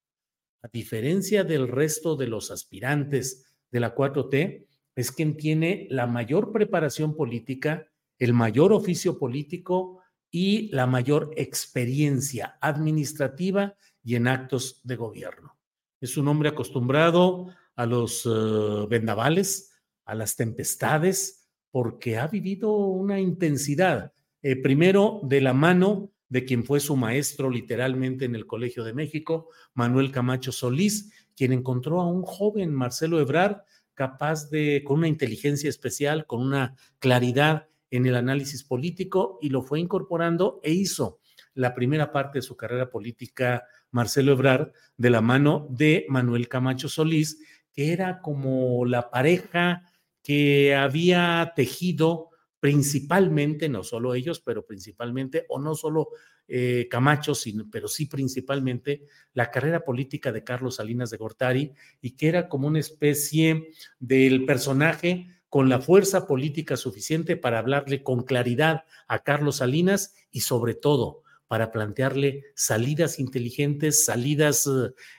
A 0.61 0.67
diferencia 0.67 1.45
del 1.45 1.69
resto 1.69 2.17
de 2.17 2.27
los 2.27 2.51
aspirantes 2.51 3.45
de 3.71 3.79
la 3.79 3.95
4T, 3.95 4.67
es 4.93 5.13
quien 5.13 5.37
tiene 5.37 5.87
la 5.89 6.05
mayor 6.05 6.51
preparación 6.51 7.15
política, 7.15 7.87
el 8.19 8.33
mayor 8.33 8.73
oficio 8.73 9.17
político 9.17 10.01
y 10.29 10.67
la 10.75 10.85
mayor 10.85 11.31
experiencia 11.37 12.57
administrativa 12.59 13.77
y 14.03 14.15
en 14.15 14.27
actos 14.27 14.81
de 14.83 14.97
gobierno. 14.97 15.57
Es 16.01 16.17
un 16.17 16.27
hombre 16.27 16.49
acostumbrado 16.49 17.55
a 17.77 17.85
los 17.85 18.25
eh, 18.25 18.85
vendavales, 18.89 19.71
a 20.03 20.13
las 20.13 20.35
tempestades, 20.35 21.42
porque 21.73 22.19
ha 22.19 22.27
vivido 22.27 22.71
una 22.71 23.19
intensidad, 23.19 24.13
eh, 24.43 24.55
primero 24.55 25.21
de 25.23 25.41
la 25.41 25.53
mano 25.53 26.11
de 26.29 26.45
quien 26.45 26.63
fue 26.65 26.79
su 26.79 26.95
maestro 26.95 27.49
literalmente 27.49 28.25
en 28.25 28.35
el 28.35 28.45
Colegio 28.45 28.83
de 28.83 28.93
México, 28.93 29.49
Manuel 29.73 30.11
Camacho 30.11 30.51
Solís, 30.51 31.11
quien 31.35 31.51
encontró 31.51 31.99
a 31.99 32.05
un 32.05 32.21
joven 32.21 32.71
Marcelo 32.71 33.19
Ebrard 33.19 33.63
capaz 33.95 34.51
de, 34.51 34.83
con 34.85 34.99
una 34.99 35.07
inteligencia 35.07 35.67
especial, 35.67 36.27
con 36.27 36.41
una 36.41 36.75
claridad 36.99 37.69
en 37.89 38.05
el 38.05 38.17
análisis 38.17 38.63
político 38.63 39.39
y 39.41 39.49
lo 39.49 39.63
fue 39.63 39.79
incorporando 39.79 40.59
e 40.61 40.73
hizo 40.73 41.21
la 41.55 41.73
primera 41.73 42.11
parte 42.11 42.37
de 42.37 42.43
su 42.43 42.55
carrera 42.55 42.91
política 42.91 43.65
Marcelo 43.89 44.33
Ebrard 44.33 44.73
de 44.97 45.09
la 45.09 45.21
mano 45.21 45.65
de 45.71 46.05
Manuel 46.07 46.47
Camacho 46.49 46.87
Solís, 46.87 47.39
que 47.73 47.93
era 47.93 48.21
como 48.21 48.85
la 48.85 49.09
pareja 49.09 49.89
que 50.23 50.73
había 50.73 51.53
tejido 51.55 52.29
principalmente, 52.59 53.67
no 53.67 53.83
solo 53.83 54.15
ellos, 54.15 54.39
pero 54.39 54.65
principalmente, 54.65 55.45
o 55.49 55.59
no 55.59 55.75
solo 55.75 56.09
eh, 56.47 56.87
Camacho, 56.89 57.35
sino, 57.35 57.69
pero 57.69 57.87
sí 57.87 58.05
principalmente, 58.05 59.05
la 59.33 59.51
carrera 59.51 59.83
política 59.83 60.31
de 60.31 60.43
Carlos 60.43 60.77
Salinas 60.77 61.09
de 61.09 61.17
Gortari 61.17 61.73
y 62.01 62.11
que 62.11 62.27
era 62.29 62.49
como 62.49 62.67
una 62.67 62.79
especie 62.79 63.69
del 63.99 64.45
personaje 64.45 65.27
con 65.49 65.69
la 65.69 65.79
fuerza 65.79 66.25
política 66.25 66.77
suficiente 66.77 67.37
para 67.37 67.59
hablarle 67.59 68.01
con 68.01 68.23
claridad 68.23 68.85
a 69.07 69.23
Carlos 69.23 69.57
Salinas 69.57 70.15
y 70.31 70.41
sobre 70.41 70.73
todo 70.73 71.21
para 71.47 71.71
plantearle 71.71 72.45
salidas 72.55 73.19
inteligentes, 73.19 74.05
salidas 74.05 74.67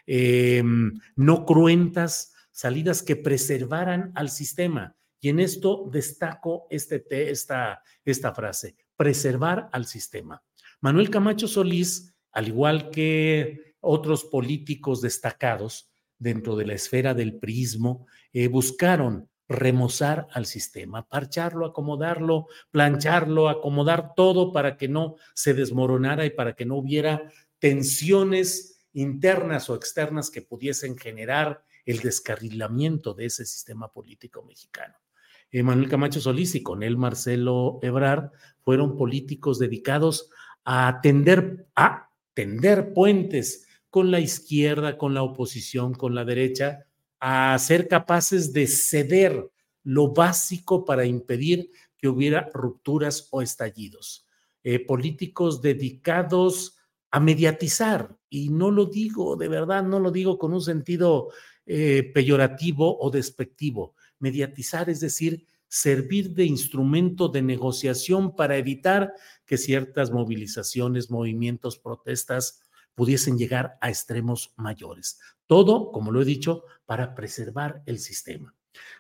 eh, 0.07 0.59
em, 0.59 0.99
no 1.15 1.45
cruentas, 1.47 2.34
salidas 2.55 3.03
que 3.03 3.17
preservaran 3.17 4.13
al 4.15 4.31
sistema. 4.31 4.97
Y 5.21 5.29
en 5.29 5.41
esto 5.41 5.89
destaco 5.91 6.67
este, 6.71 7.05
esta, 7.31 7.83
esta 8.05 8.33
frase, 8.33 8.77
preservar 8.97 9.69
al 9.73 9.87
sistema. 9.87 10.43
Manuel 10.81 11.11
Camacho 11.11 11.49
Solís, 11.49 12.15
al 12.31 12.49
igual 12.49 12.91
que 12.91 13.75
otros 13.81 14.25
políticos 14.25 15.01
destacados 15.03 15.91
dentro 16.19 16.55
de 16.57 16.67
la 16.67 16.75
esfera 16.75 17.13
del 17.13 17.39
prismo, 17.39 18.07
eh, 18.33 18.47
buscaron 18.49 19.29
remozar 19.49 20.29
al 20.31 20.47
sistema, 20.47 21.07
parcharlo, 21.09 21.67
acomodarlo, 21.67 22.47
plancharlo, 22.71 23.49
acomodar 23.49 24.15
todo 24.15 24.53
para 24.53 24.77
que 24.77 24.89
no 24.89 25.17
se 25.35 25.55
desmoronara 25.55 26.25
y 26.25 26.31
para 26.31 26.55
que 26.55 26.65
no 26.65 26.77
hubiera 26.77 27.31
tensiones 27.59 28.87
internas 28.93 29.69
o 29.69 29.75
externas 29.75 30.31
que 30.31 30.41
pudiesen 30.41 30.97
generar 30.97 31.65
el 31.85 32.01
descarrilamiento 32.01 33.15
de 33.15 33.27
ese 33.27 33.45
sistema 33.45 33.93
político 33.93 34.43
mexicano. 34.43 34.95
Manuel 35.63 35.89
Camacho 35.89 36.21
Solís 36.21 36.55
y 36.57 36.63
con 36.63 36.83
él 36.83 36.97
Marcelo 36.97 37.79
Ebrard 37.83 38.31
fueron 38.63 38.97
políticos 38.97 39.59
dedicados 39.59 40.31
a 40.65 41.01
tender, 41.01 41.69
a 41.77 42.11
tender 42.33 42.93
puentes 42.93 43.69
con 43.91 44.11
la 44.11 44.19
izquierda, 44.19 44.99
con 44.99 45.15
la 45.15 45.23
oposición, 45.23 45.95
con 45.95 46.15
la 46.15 46.25
derecha, 46.25 46.87
a 47.21 47.57
ser 47.61 47.87
capaces 47.87 48.53
de 48.53 48.67
ceder 48.67 49.51
lo 49.85 50.13
básico 50.13 50.85
para 50.85 51.05
impedir 51.05 51.71
que 51.97 52.09
hubiera 52.09 52.51
rupturas 52.53 53.29
o 53.31 53.41
estallidos. 53.41 54.27
Eh, 54.65 54.85
políticos 54.85 55.63
dedicados 55.63 56.77
a 57.11 57.21
mediatizar, 57.21 58.17
y 58.29 58.49
no 58.49 58.73
lo 58.73 58.87
digo, 58.87 59.37
de 59.37 59.47
verdad, 59.47 59.85
no 59.85 60.01
lo 60.01 60.11
digo 60.11 60.37
con 60.37 60.53
un 60.53 60.63
sentido 60.63 61.29
eh, 61.67 62.11
peyorativo 62.15 62.99
o 62.99 63.11
despectivo. 63.11 63.95
Mediatizar 64.19 64.91
es 64.91 65.01
decir, 65.01 65.47
servir 65.69 66.35
de 66.35 66.45
instrumento 66.45 67.29
de 67.29 67.43
negociación 67.43 68.37
para 68.37 68.57
evitar 68.57 69.13
que 69.45 69.59
ciertas 69.59 70.11
movilizaciones, 70.13 71.11
movimientos, 71.11 71.79
protestas 71.79 72.61
pudiesen 72.95 73.39
llegar 73.39 73.77
a 73.81 73.89
extremos 73.89 74.53
mayores. 74.57 75.19
Todo, 75.47 75.91
como 75.91 76.13
lo 76.13 76.23
he 76.23 76.25
dicho, 76.25 76.65
para 76.87 77.15
preservar 77.15 77.83
el 77.87 77.99
sistema. 77.99 78.55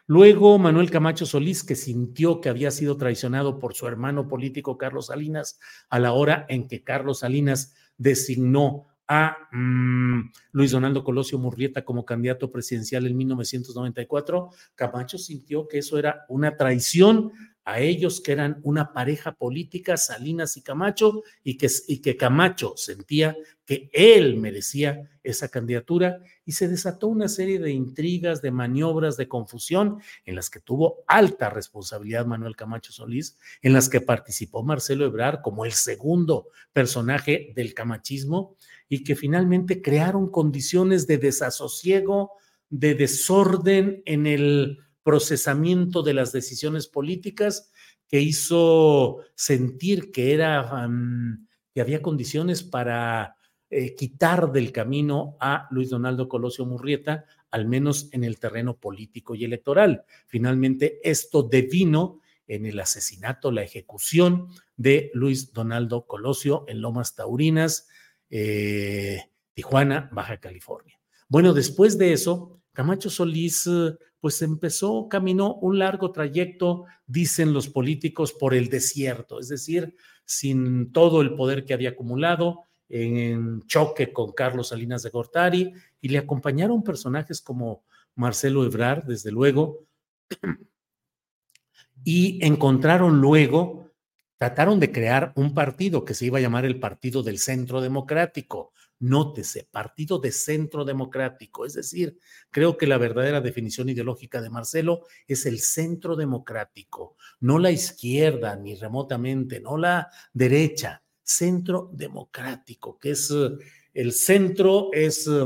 Luego, 0.07 0.59
Manuel 0.59 0.91
Camacho 0.91 1.27
Solís, 1.27 1.65
que 1.65 1.77
sintió 1.77 2.41
que 2.41 2.49
había 2.49 2.71
sido 2.71 2.97
traicionado 2.97 3.59
por 3.59 3.75
su 3.75 3.87
hermano 3.87 4.29
político 4.29 4.79
Carlos 4.79 5.07
Salinas 5.07 5.59
a 5.89 5.99
la 5.99 6.13
hora 6.13 6.47
en 6.49 6.69
que 6.69 6.83
Carlos 6.83 7.21
Salinas 7.21 7.75
designó 7.97 8.87
a 9.09 9.37
mm, 9.53 10.33
Luis 10.53 10.71
Donaldo 10.71 11.05
Colosio 11.05 11.39
Murrieta 11.39 11.85
como 11.85 12.05
candidato 12.05 12.51
presidencial 12.51 13.07
en 13.07 13.17
1994, 13.17 14.51
Camacho 14.75 15.19
sintió 15.19 15.69
que 15.69 15.79
eso 15.79 15.99
era 15.99 16.25
una 16.29 16.57
traición 16.57 17.33
a 17.65 17.81
ellos 17.81 18.21
que 18.21 18.33
eran 18.33 18.61
una 18.63 18.93
pareja 18.93 19.33
política, 19.33 19.97
Salinas 19.97 20.57
y 20.57 20.63
Camacho, 20.63 21.23
y 21.43 21.57
que, 21.57 21.69
y 21.89 21.99
que 21.99 22.17
Camacho 22.17 22.75
sentía 22.77 23.37
que 23.65 23.89
él 23.93 24.37
merecía 24.37 25.11
esa 25.23 25.49
candidatura 25.49 26.21
y 26.45 26.53
se 26.53 26.69
desató 26.69 27.09
una 27.09 27.29
serie 27.29 27.59
de 27.59 27.73
intrigas, 27.73 28.43
de 28.43 28.51
maniobras, 28.51 29.17
de 29.17 29.29
confusión 29.29 29.99
en 30.27 30.35
las 30.35 30.51
que 30.51 30.61
tuvo 30.61 31.05
alta 31.07 31.49
responsabilidad 31.49 32.27
Manuel 32.27 32.57
Camacho 32.57 32.93
Solís, 32.93 33.39
en 33.63 33.73
las 33.73 33.89
que 33.89 34.03
participó 34.03 34.63
Marcelo 34.63 35.07
Ebrard 35.07 35.41
como 35.41 35.65
el 35.65 35.73
segundo 35.73 36.49
personaje 36.75 37.53
del 37.57 37.73
camachismo 37.73 38.57
y 38.89 39.03
que 39.03 39.17
finalmente 39.17 39.81
crearon 39.81 40.31
condiciones 40.31 41.07
de 41.07 41.17
desasosiego, 41.17 42.33
de 42.69 42.95
desorden 42.95 44.03
en 44.05 44.27
el 44.27 44.84
procesamiento 45.05 46.03
de 46.03 46.15
las 46.15 46.33
decisiones 46.33 46.89
políticas 46.89 47.71
que 48.09 48.21
hizo 48.21 49.19
sentir 49.37 50.11
que 50.11 50.35
era 50.35 50.89
que 51.73 51.81
había 51.81 52.03
condiciones 52.03 52.63
para 52.63 53.37
eh, 53.71 53.95
quitar 53.97 54.53
del 54.53 54.71
camino 54.71 55.37
a 55.41 55.67
Luis 55.71 55.91
Donaldo 55.91 56.29
Colosio 56.29 56.65
Murrieta, 56.65 57.25
al 57.51 57.67
menos 57.67 58.09
en 58.13 58.23
el 58.23 58.39
terreno 58.39 58.77
político 58.77 59.35
y 59.35 59.45
electoral. 59.45 60.05
Finalmente, 60.27 61.01
esto 61.03 61.43
devino 61.43 62.21
en 62.47 62.67
el 62.67 62.79
asesinato, 62.79 63.51
la 63.51 63.63
ejecución 63.63 64.49
de 64.77 65.11
Luis 65.15 65.53
Donaldo 65.53 66.07
Colosio 66.07 66.65
en 66.69 66.81
Lomas 66.81 67.17
Taurinas, 67.17 67.89
eh, 68.31 69.23
Tijuana, 69.55 70.09
Baja 70.13 70.39
California. 70.39 71.01
Bueno, 71.29 71.53
después 71.53 71.99
de 71.99 72.13
eso, 72.13 72.61
Camacho 72.73 73.11
Solís 73.11 73.69
pues 74.25 74.41
empezó, 74.41 75.07
caminó 75.07 75.57
un 75.57 75.79
largo 75.79 76.11
trayecto, 76.11 76.87
dicen 77.07 77.53
los 77.53 77.69
políticos, 77.69 78.33
por 78.33 78.55
el 78.55 78.71
desierto, 78.71 79.39
es 79.39 79.51
decir, 79.51 79.97
sin 80.25 80.93
todo 80.93 81.21
el 81.21 81.35
poder 81.35 81.67
que 81.67 81.75
había 81.75 81.91
acumulado, 81.91 82.63
en 82.89 83.61
choque 83.67 84.15
con 84.15 84.33
Carlos 84.33 84.69
Salinas 84.69 85.03
de 85.03 85.11
Gortari, 85.11 85.75
y 86.01 86.09
le 86.09 86.17
acompañaron 86.17 86.83
personajes 86.83 87.43
como 87.43 87.85
Marcelo 88.15 88.65
Ebrard, 88.65 89.05
desde 89.05 89.31
luego, 89.31 89.85
y 92.03 92.43
encontraron 92.43 93.21
luego, 93.21 93.91
trataron 94.39 94.81
de 94.81 94.91
crear 94.91 95.35
un 95.37 95.53
partido 95.53 96.07
que 96.07 96.15
se 96.15 96.25
iba 96.25 96.39
a 96.39 96.41
llamar 96.41 96.65
el 96.65 96.81
Partido 96.81 97.23
del 97.23 97.39
Centro 97.39 97.83
Democrático. 97.83 98.73
Nótese, 99.01 99.69
Partido 99.71 100.19
de 100.19 100.33
Centro 100.33 100.85
Democrático. 100.85 101.67
Es 101.67 101.75
decir, 101.75 102.19
creo 102.51 102.77
que 102.77 102.87
la 102.87 102.99
verdadera 102.99 103.41
definición 103.41 103.89
ideológica 103.89 104.41
de 104.41 104.51
Marcelo 104.51 105.03
es 105.27 105.47
el 105.47 105.61
centro 105.61 106.17
democrático, 106.17 107.17
no 107.41 107.59
la 107.59 107.71
izquierda 107.71 108.57
ni 108.57 108.75
remotamente, 108.75 109.61
no 109.61 109.77
la 109.77 110.09
derecha, 110.33 111.03
centro 111.23 111.91
democrático, 111.93 112.99
que 112.99 113.13
es 113.13 113.31
eh, 113.31 113.51
el 113.95 114.13
centro, 114.13 114.91
es 114.93 115.27
eh, 115.27 115.45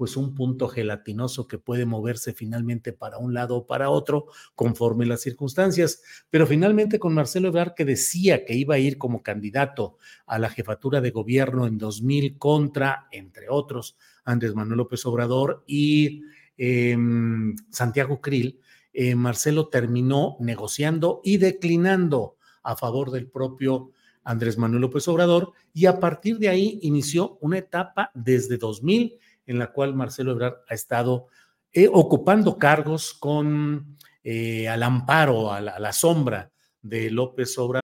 pues 0.00 0.16
un 0.16 0.34
punto 0.34 0.66
gelatinoso 0.66 1.46
que 1.46 1.58
puede 1.58 1.84
moverse 1.84 2.32
finalmente 2.32 2.94
para 2.94 3.18
un 3.18 3.34
lado 3.34 3.54
o 3.54 3.66
para 3.66 3.90
otro 3.90 4.28
conforme 4.54 5.04
las 5.04 5.20
circunstancias. 5.20 6.00
Pero 6.30 6.46
finalmente 6.46 6.98
con 6.98 7.12
Marcelo 7.12 7.48
Ebrard 7.48 7.74
que 7.74 7.84
decía 7.84 8.46
que 8.46 8.54
iba 8.54 8.76
a 8.76 8.78
ir 8.78 8.96
como 8.96 9.22
candidato 9.22 9.98
a 10.24 10.38
la 10.38 10.48
jefatura 10.48 11.02
de 11.02 11.10
gobierno 11.10 11.66
en 11.66 11.76
2000 11.76 12.38
contra, 12.38 13.08
entre 13.12 13.50
otros, 13.50 13.98
Andrés 14.24 14.54
Manuel 14.54 14.78
López 14.78 15.04
Obrador 15.04 15.64
y 15.66 16.22
em, 16.56 17.54
Santiago 17.68 18.22
Krill, 18.22 18.58
eh, 18.94 19.14
Marcelo 19.14 19.68
terminó 19.68 20.38
negociando 20.40 21.20
y 21.22 21.36
declinando 21.36 22.38
a 22.62 22.74
favor 22.74 23.10
del 23.10 23.28
propio 23.28 23.92
Andrés 24.24 24.56
Manuel 24.56 24.80
López 24.80 25.06
Obrador 25.08 25.52
y 25.74 25.84
a 25.84 26.00
partir 26.00 26.38
de 26.38 26.48
ahí 26.48 26.78
inició 26.80 27.36
una 27.42 27.58
etapa 27.58 28.10
desde 28.14 28.56
2000 28.56 29.18
en 29.50 29.58
la 29.58 29.72
cual 29.72 29.94
Marcelo 29.94 30.32
Ebrard 30.32 30.58
ha 30.68 30.74
estado 30.74 31.26
eh, 31.72 31.88
ocupando 31.92 32.56
cargos 32.56 33.14
con 33.14 33.96
eh, 34.22 34.68
al 34.68 34.82
amparo, 34.82 35.52
a 35.52 35.60
la, 35.60 35.72
a 35.72 35.78
la 35.80 35.92
sombra 35.92 36.50
de 36.82 37.10
López 37.10 37.58
Obrador. 37.58 37.82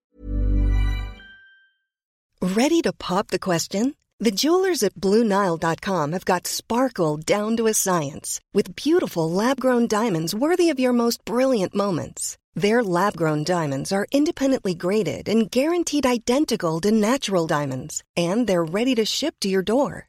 Ready 2.41 2.81
to 2.83 2.93
pop 2.93 3.29
the 3.29 3.39
question? 3.39 3.95
The 4.19 4.31
jewelers 4.31 4.83
at 4.83 4.95
BlueNile.com 4.95 6.13
have 6.13 6.25
got 6.25 6.47
sparkle 6.47 7.19
down 7.19 7.57
to 7.57 7.67
a 7.67 7.75
science 7.75 8.41
with 8.55 8.75
beautiful 8.75 9.31
lab-grown 9.31 9.89
diamonds 9.89 10.35
worthy 10.35 10.71
of 10.71 10.81
your 10.81 10.95
most 10.95 11.23
brilliant 11.25 11.75
moments. 11.75 12.39
Their 12.55 12.83
lab 12.83 13.17
grown 13.17 13.45
diamonds 13.45 13.93
are 13.93 14.07
independently 14.13 14.75
graded 14.75 15.29
and 15.29 15.51
guaranteed 15.51 16.07
identical 16.07 16.81
to 16.81 16.91
natural 16.91 17.47
diamonds, 17.47 18.03
and 18.17 18.47
they're 18.47 18.65
ready 18.65 18.95
to 18.95 19.05
ship 19.05 19.35
to 19.41 19.49
your 19.49 19.63
door. 19.63 20.09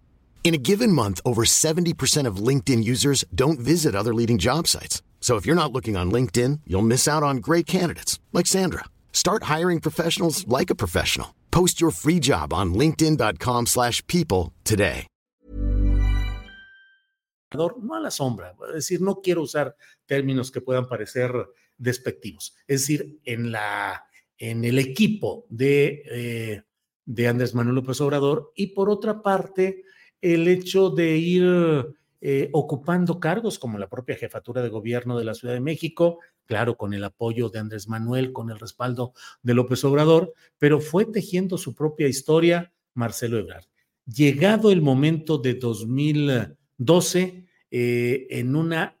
In 0.43 0.53
a 0.53 0.57
given 0.57 0.91
month, 0.91 1.21
over 1.23 1.43
70% 1.43 2.27
of 2.27 2.47
LinkedIn 2.47 2.83
users 2.83 3.23
don't 3.33 3.59
visit 3.59 3.95
other 3.95 4.13
leading 4.13 4.37
job 4.37 4.67
sites. 4.67 5.01
So 5.21 5.37
if 5.37 5.45
you're 5.45 5.55
not 5.55 5.71
looking 5.71 5.95
on 5.95 6.11
LinkedIn, 6.11 6.61
you'll 6.67 6.81
miss 6.81 7.07
out 7.07 7.23
on 7.23 7.37
great 7.37 7.65
candidates 7.65 8.19
like 8.33 8.47
Sandra. 8.47 8.85
Start 9.13 9.43
hiring 9.43 9.79
professionals 9.79 10.45
like 10.47 10.69
a 10.69 10.75
professional. 10.75 11.35
Post 11.51 11.79
your 11.79 11.91
free 11.91 12.19
job 12.19 12.51
on 12.53 12.73
linkedin.com/people 12.73 13.65
slash 13.67 14.05
people 14.07 14.51
today. 14.63 15.07
no 17.53 17.95
a 17.95 17.99
la 17.99 18.09
sombra, 18.09 18.55
es 18.69 18.73
decir, 18.73 19.01
no 19.01 19.21
quiero 19.21 19.41
usar 19.41 19.75
términos 20.07 20.51
que 20.51 20.61
puedan 20.61 20.87
parecer 20.87 21.31
despectivos, 21.77 22.55
es 22.67 22.81
decir, 22.81 23.19
en 23.25 23.51
la 23.51 24.05
en 24.37 24.63
el 24.63 24.79
equipo 24.79 25.45
de, 25.49 26.01
eh, 26.09 26.63
de 27.05 27.27
Andrés 27.27 27.53
Manuel 27.53 27.75
López 27.75 28.01
Obrador 28.01 28.51
y 28.55 28.67
por 28.67 28.89
otra 28.89 29.21
parte 29.21 29.83
el 30.21 30.47
hecho 30.47 30.89
de 30.89 31.17
ir 31.17 31.45
eh, 32.23 32.49
ocupando 32.53 33.19
cargos 33.19 33.57
como 33.57 33.79
la 33.79 33.89
propia 33.89 34.15
jefatura 34.15 34.61
de 34.61 34.69
gobierno 34.69 35.17
de 35.17 35.25
la 35.25 35.33
Ciudad 35.33 35.55
de 35.55 35.59
México, 35.59 36.19
claro, 36.45 36.77
con 36.77 36.93
el 36.93 37.03
apoyo 37.03 37.49
de 37.49 37.57
Andrés 37.57 37.87
Manuel, 37.87 38.31
con 38.31 38.51
el 38.51 38.59
respaldo 38.59 39.13
de 39.41 39.55
López 39.55 39.83
Obrador, 39.83 40.33
pero 40.59 40.79
fue 40.79 41.05
tejiendo 41.05 41.57
su 41.57 41.73
propia 41.73 42.07
historia 42.07 42.71
Marcelo 42.93 43.39
Ebrard. 43.39 43.65
Llegado 44.05 44.71
el 44.71 44.83
momento 44.83 45.39
de 45.39 45.55
2012, 45.55 47.45
eh, 47.71 48.27
en 48.29 48.55
una 48.55 48.97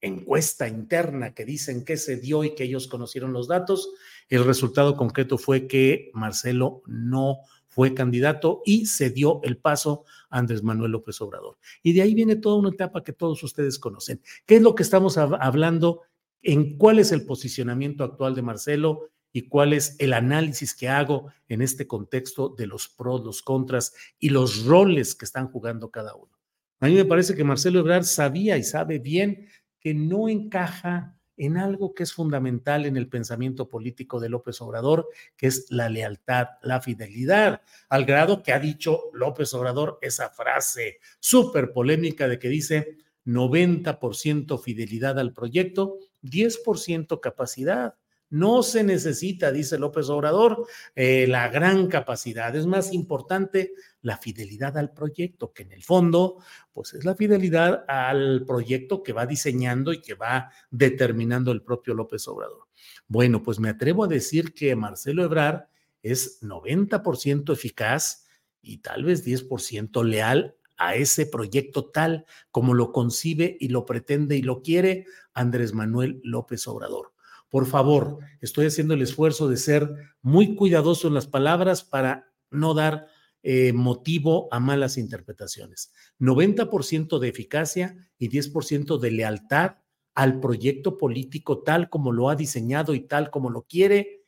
encuesta 0.00 0.68
interna 0.68 1.34
que 1.34 1.44
dicen 1.44 1.84
que 1.84 1.96
se 1.96 2.16
dio 2.16 2.44
y 2.44 2.54
que 2.54 2.64
ellos 2.64 2.86
conocieron 2.86 3.32
los 3.32 3.48
datos, 3.48 3.90
el 4.28 4.44
resultado 4.44 4.96
concreto 4.96 5.36
fue 5.36 5.66
que 5.66 6.10
Marcelo 6.14 6.82
no 6.86 7.38
fue 7.76 7.92
candidato 7.92 8.62
y 8.64 8.86
se 8.86 9.10
dio 9.10 9.42
el 9.42 9.58
paso 9.58 10.06
a 10.30 10.38
Andrés 10.38 10.62
Manuel 10.62 10.92
López 10.92 11.20
Obrador. 11.20 11.58
Y 11.82 11.92
de 11.92 12.00
ahí 12.00 12.14
viene 12.14 12.36
toda 12.36 12.56
una 12.56 12.70
etapa 12.70 13.04
que 13.04 13.12
todos 13.12 13.42
ustedes 13.42 13.78
conocen. 13.78 14.22
¿Qué 14.46 14.56
es 14.56 14.62
lo 14.62 14.74
que 14.74 14.82
estamos 14.82 15.18
hablando? 15.18 16.00
¿En 16.40 16.78
cuál 16.78 17.00
es 17.00 17.12
el 17.12 17.26
posicionamiento 17.26 18.02
actual 18.02 18.34
de 18.34 18.40
Marcelo? 18.40 19.10
y 19.30 19.48
cuál 19.48 19.74
es 19.74 19.96
el 19.98 20.14
análisis 20.14 20.74
que 20.74 20.88
hago 20.88 21.30
en 21.46 21.60
este 21.60 21.86
contexto 21.86 22.48
de 22.48 22.66
los 22.66 22.88
pros, 22.88 23.22
los 23.22 23.42
contras 23.42 23.92
y 24.18 24.30
los 24.30 24.64
roles 24.64 25.14
que 25.14 25.26
están 25.26 25.48
jugando 25.48 25.90
cada 25.90 26.14
uno. 26.14 26.32
A 26.80 26.86
mí 26.86 26.94
me 26.94 27.04
parece 27.04 27.34
que 27.34 27.44
Marcelo 27.44 27.80
Ebrard 27.80 28.04
sabía 28.04 28.56
y 28.56 28.62
sabe 28.62 28.98
bien 28.98 29.46
que 29.78 29.92
no 29.92 30.30
encaja 30.30 31.15
en 31.36 31.56
algo 31.56 31.94
que 31.94 32.02
es 32.02 32.12
fundamental 32.12 32.86
en 32.86 32.96
el 32.96 33.08
pensamiento 33.08 33.68
político 33.68 34.20
de 34.20 34.28
López 34.28 34.60
Obrador, 34.60 35.08
que 35.36 35.46
es 35.46 35.66
la 35.70 35.88
lealtad, 35.88 36.48
la 36.62 36.80
fidelidad, 36.80 37.62
al 37.88 38.04
grado 38.04 38.42
que 38.42 38.52
ha 38.52 38.58
dicho 38.58 39.10
López 39.12 39.52
Obrador 39.54 39.98
esa 40.00 40.30
frase 40.30 40.98
súper 41.20 41.72
polémica 41.72 42.28
de 42.28 42.38
que 42.38 42.48
dice 42.48 42.96
90% 43.26 44.60
fidelidad 44.62 45.18
al 45.18 45.34
proyecto, 45.34 45.98
10% 46.22 47.20
capacidad. 47.20 47.96
No 48.28 48.62
se 48.62 48.82
necesita, 48.82 49.52
dice 49.52 49.78
López 49.78 50.08
Obrador, 50.08 50.66
eh, 50.94 51.26
la 51.28 51.48
gran 51.48 51.86
capacidad. 51.86 52.54
Es 52.56 52.66
más 52.66 52.92
importante 52.92 53.72
la 54.02 54.18
fidelidad 54.18 54.76
al 54.76 54.92
proyecto, 54.92 55.52
que 55.52 55.62
en 55.62 55.72
el 55.72 55.84
fondo, 55.84 56.38
pues 56.72 56.94
es 56.94 57.04
la 57.04 57.14
fidelidad 57.14 57.84
al 57.86 58.44
proyecto 58.44 59.02
que 59.02 59.12
va 59.12 59.26
diseñando 59.26 59.92
y 59.92 60.00
que 60.00 60.14
va 60.14 60.50
determinando 60.70 61.52
el 61.52 61.62
propio 61.62 61.94
López 61.94 62.26
Obrador. 62.26 62.66
Bueno, 63.06 63.42
pues 63.42 63.60
me 63.60 63.68
atrevo 63.68 64.04
a 64.04 64.08
decir 64.08 64.52
que 64.54 64.74
Marcelo 64.74 65.22
Ebrard 65.22 65.68
es 66.02 66.42
90% 66.42 67.52
eficaz 67.52 68.26
y 68.60 68.78
tal 68.78 69.04
vez 69.04 69.24
10% 69.24 70.04
leal 70.04 70.56
a 70.76 70.94
ese 70.94 71.26
proyecto 71.26 71.90
tal 71.90 72.26
como 72.50 72.74
lo 72.74 72.92
concibe 72.92 73.56
y 73.60 73.68
lo 73.68 73.86
pretende 73.86 74.36
y 74.36 74.42
lo 74.42 74.62
quiere 74.62 75.06
Andrés 75.32 75.72
Manuel 75.72 76.20
López 76.22 76.66
Obrador. 76.68 77.12
Por 77.48 77.66
favor, 77.66 78.18
estoy 78.40 78.66
haciendo 78.66 78.94
el 78.94 79.02
esfuerzo 79.02 79.48
de 79.48 79.56
ser 79.56 79.90
muy 80.22 80.54
cuidadoso 80.54 81.08
en 81.08 81.14
las 81.14 81.26
palabras 81.26 81.84
para 81.84 82.32
no 82.50 82.74
dar 82.74 83.06
eh, 83.42 83.72
motivo 83.72 84.48
a 84.50 84.58
malas 84.58 84.98
interpretaciones. 84.98 85.92
90% 86.18 87.18
de 87.18 87.28
eficacia 87.28 87.96
y 88.18 88.28
10% 88.28 88.98
de 88.98 89.10
lealtad 89.10 89.76
al 90.14 90.40
proyecto 90.40 90.98
político 90.98 91.62
tal 91.62 91.88
como 91.88 92.10
lo 92.10 92.30
ha 92.30 92.36
diseñado 92.36 92.94
y 92.94 93.06
tal 93.06 93.30
como 93.30 93.50
lo 93.50 93.62
quiere 93.62 94.24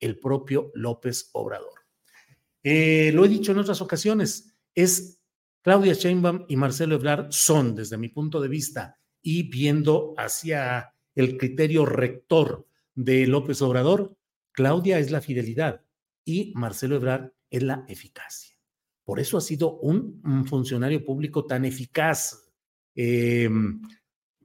el 0.00 0.18
propio 0.18 0.70
López 0.74 1.28
Obrador. 1.32 1.80
Eh, 2.62 3.10
lo 3.12 3.24
he 3.24 3.28
dicho 3.28 3.52
en 3.52 3.58
otras 3.58 3.80
ocasiones, 3.80 4.54
es 4.74 5.20
Claudia 5.62 5.94
Sheinbaum 5.94 6.46
y 6.48 6.56
Marcelo 6.56 6.94
Ebrard 6.94 7.30
son, 7.30 7.74
desde 7.74 7.98
mi 7.98 8.08
punto 8.08 8.40
de 8.40 8.48
vista, 8.48 8.98
y 9.20 9.48
viendo 9.50 10.14
hacia 10.16 10.91
el 11.14 11.36
criterio 11.36 11.86
rector 11.86 12.66
de 12.94 13.26
López 13.26 13.62
Obrador, 13.62 14.16
Claudia 14.52 14.98
es 14.98 15.10
la 15.10 15.20
fidelidad 15.20 15.84
y 16.24 16.52
Marcelo 16.54 16.96
Ebrard 16.96 17.32
es 17.50 17.62
la 17.62 17.84
eficacia. 17.88 18.56
Por 19.04 19.18
eso 19.20 19.36
ha 19.36 19.40
sido 19.40 19.78
un, 19.78 20.46
funcionario 20.46 21.04
público 21.04 21.44
tan 21.46 21.64
eficaz. 21.64 22.52
Em, 22.94 23.82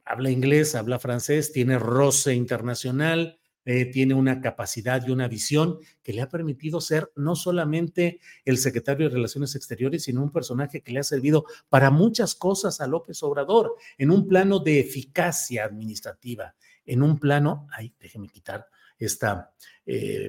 habla 0.04 0.32
inglés, 0.32 0.76
habla 0.76 1.00
francés, 1.00 1.52
tiene 1.52 1.78
roce 1.78 2.34
internacional, 2.34 3.40
eh, 3.70 3.84
tiene 3.84 4.14
una 4.14 4.40
capacidad 4.40 5.06
y 5.06 5.12
una 5.12 5.28
visión 5.28 5.80
que 6.02 6.14
le 6.14 6.22
ha 6.22 6.30
permitido 6.30 6.80
ser 6.80 7.12
no 7.18 7.36
solamente 7.36 8.22
el 8.46 8.58
secretario 8.58 9.10
de 9.10 9.16
Relaciones 9.16 9.56
Exteriores, 9.58 10.04
sino 10.04 10.24
un 10.24 10.32
personaje 10.32 10.80
que 10.80 10.94
le 10.94 11.02
ha 11.02 11.04
servido 11.04 11.44
para 11.68 11.92
muchas 11.92 12.34
cosas 12.34 12.80
a 12.80 12.88
López 12.88 13.22
Obrador, 13.24 13.76
en 13.98 14.10
un 14.10 14.26
plano 14.26 14.60
de 14.60 14.80
eficacia 14.80 15.66
administrativa, 15.66 16.56
en 16.86 17.04
un 17.04 17.20
plano, 17.20 17.68
ay, 17.74 17.94
déjeme 18.00 18.30
quitar 18.30 18.68
este 18.98 19.28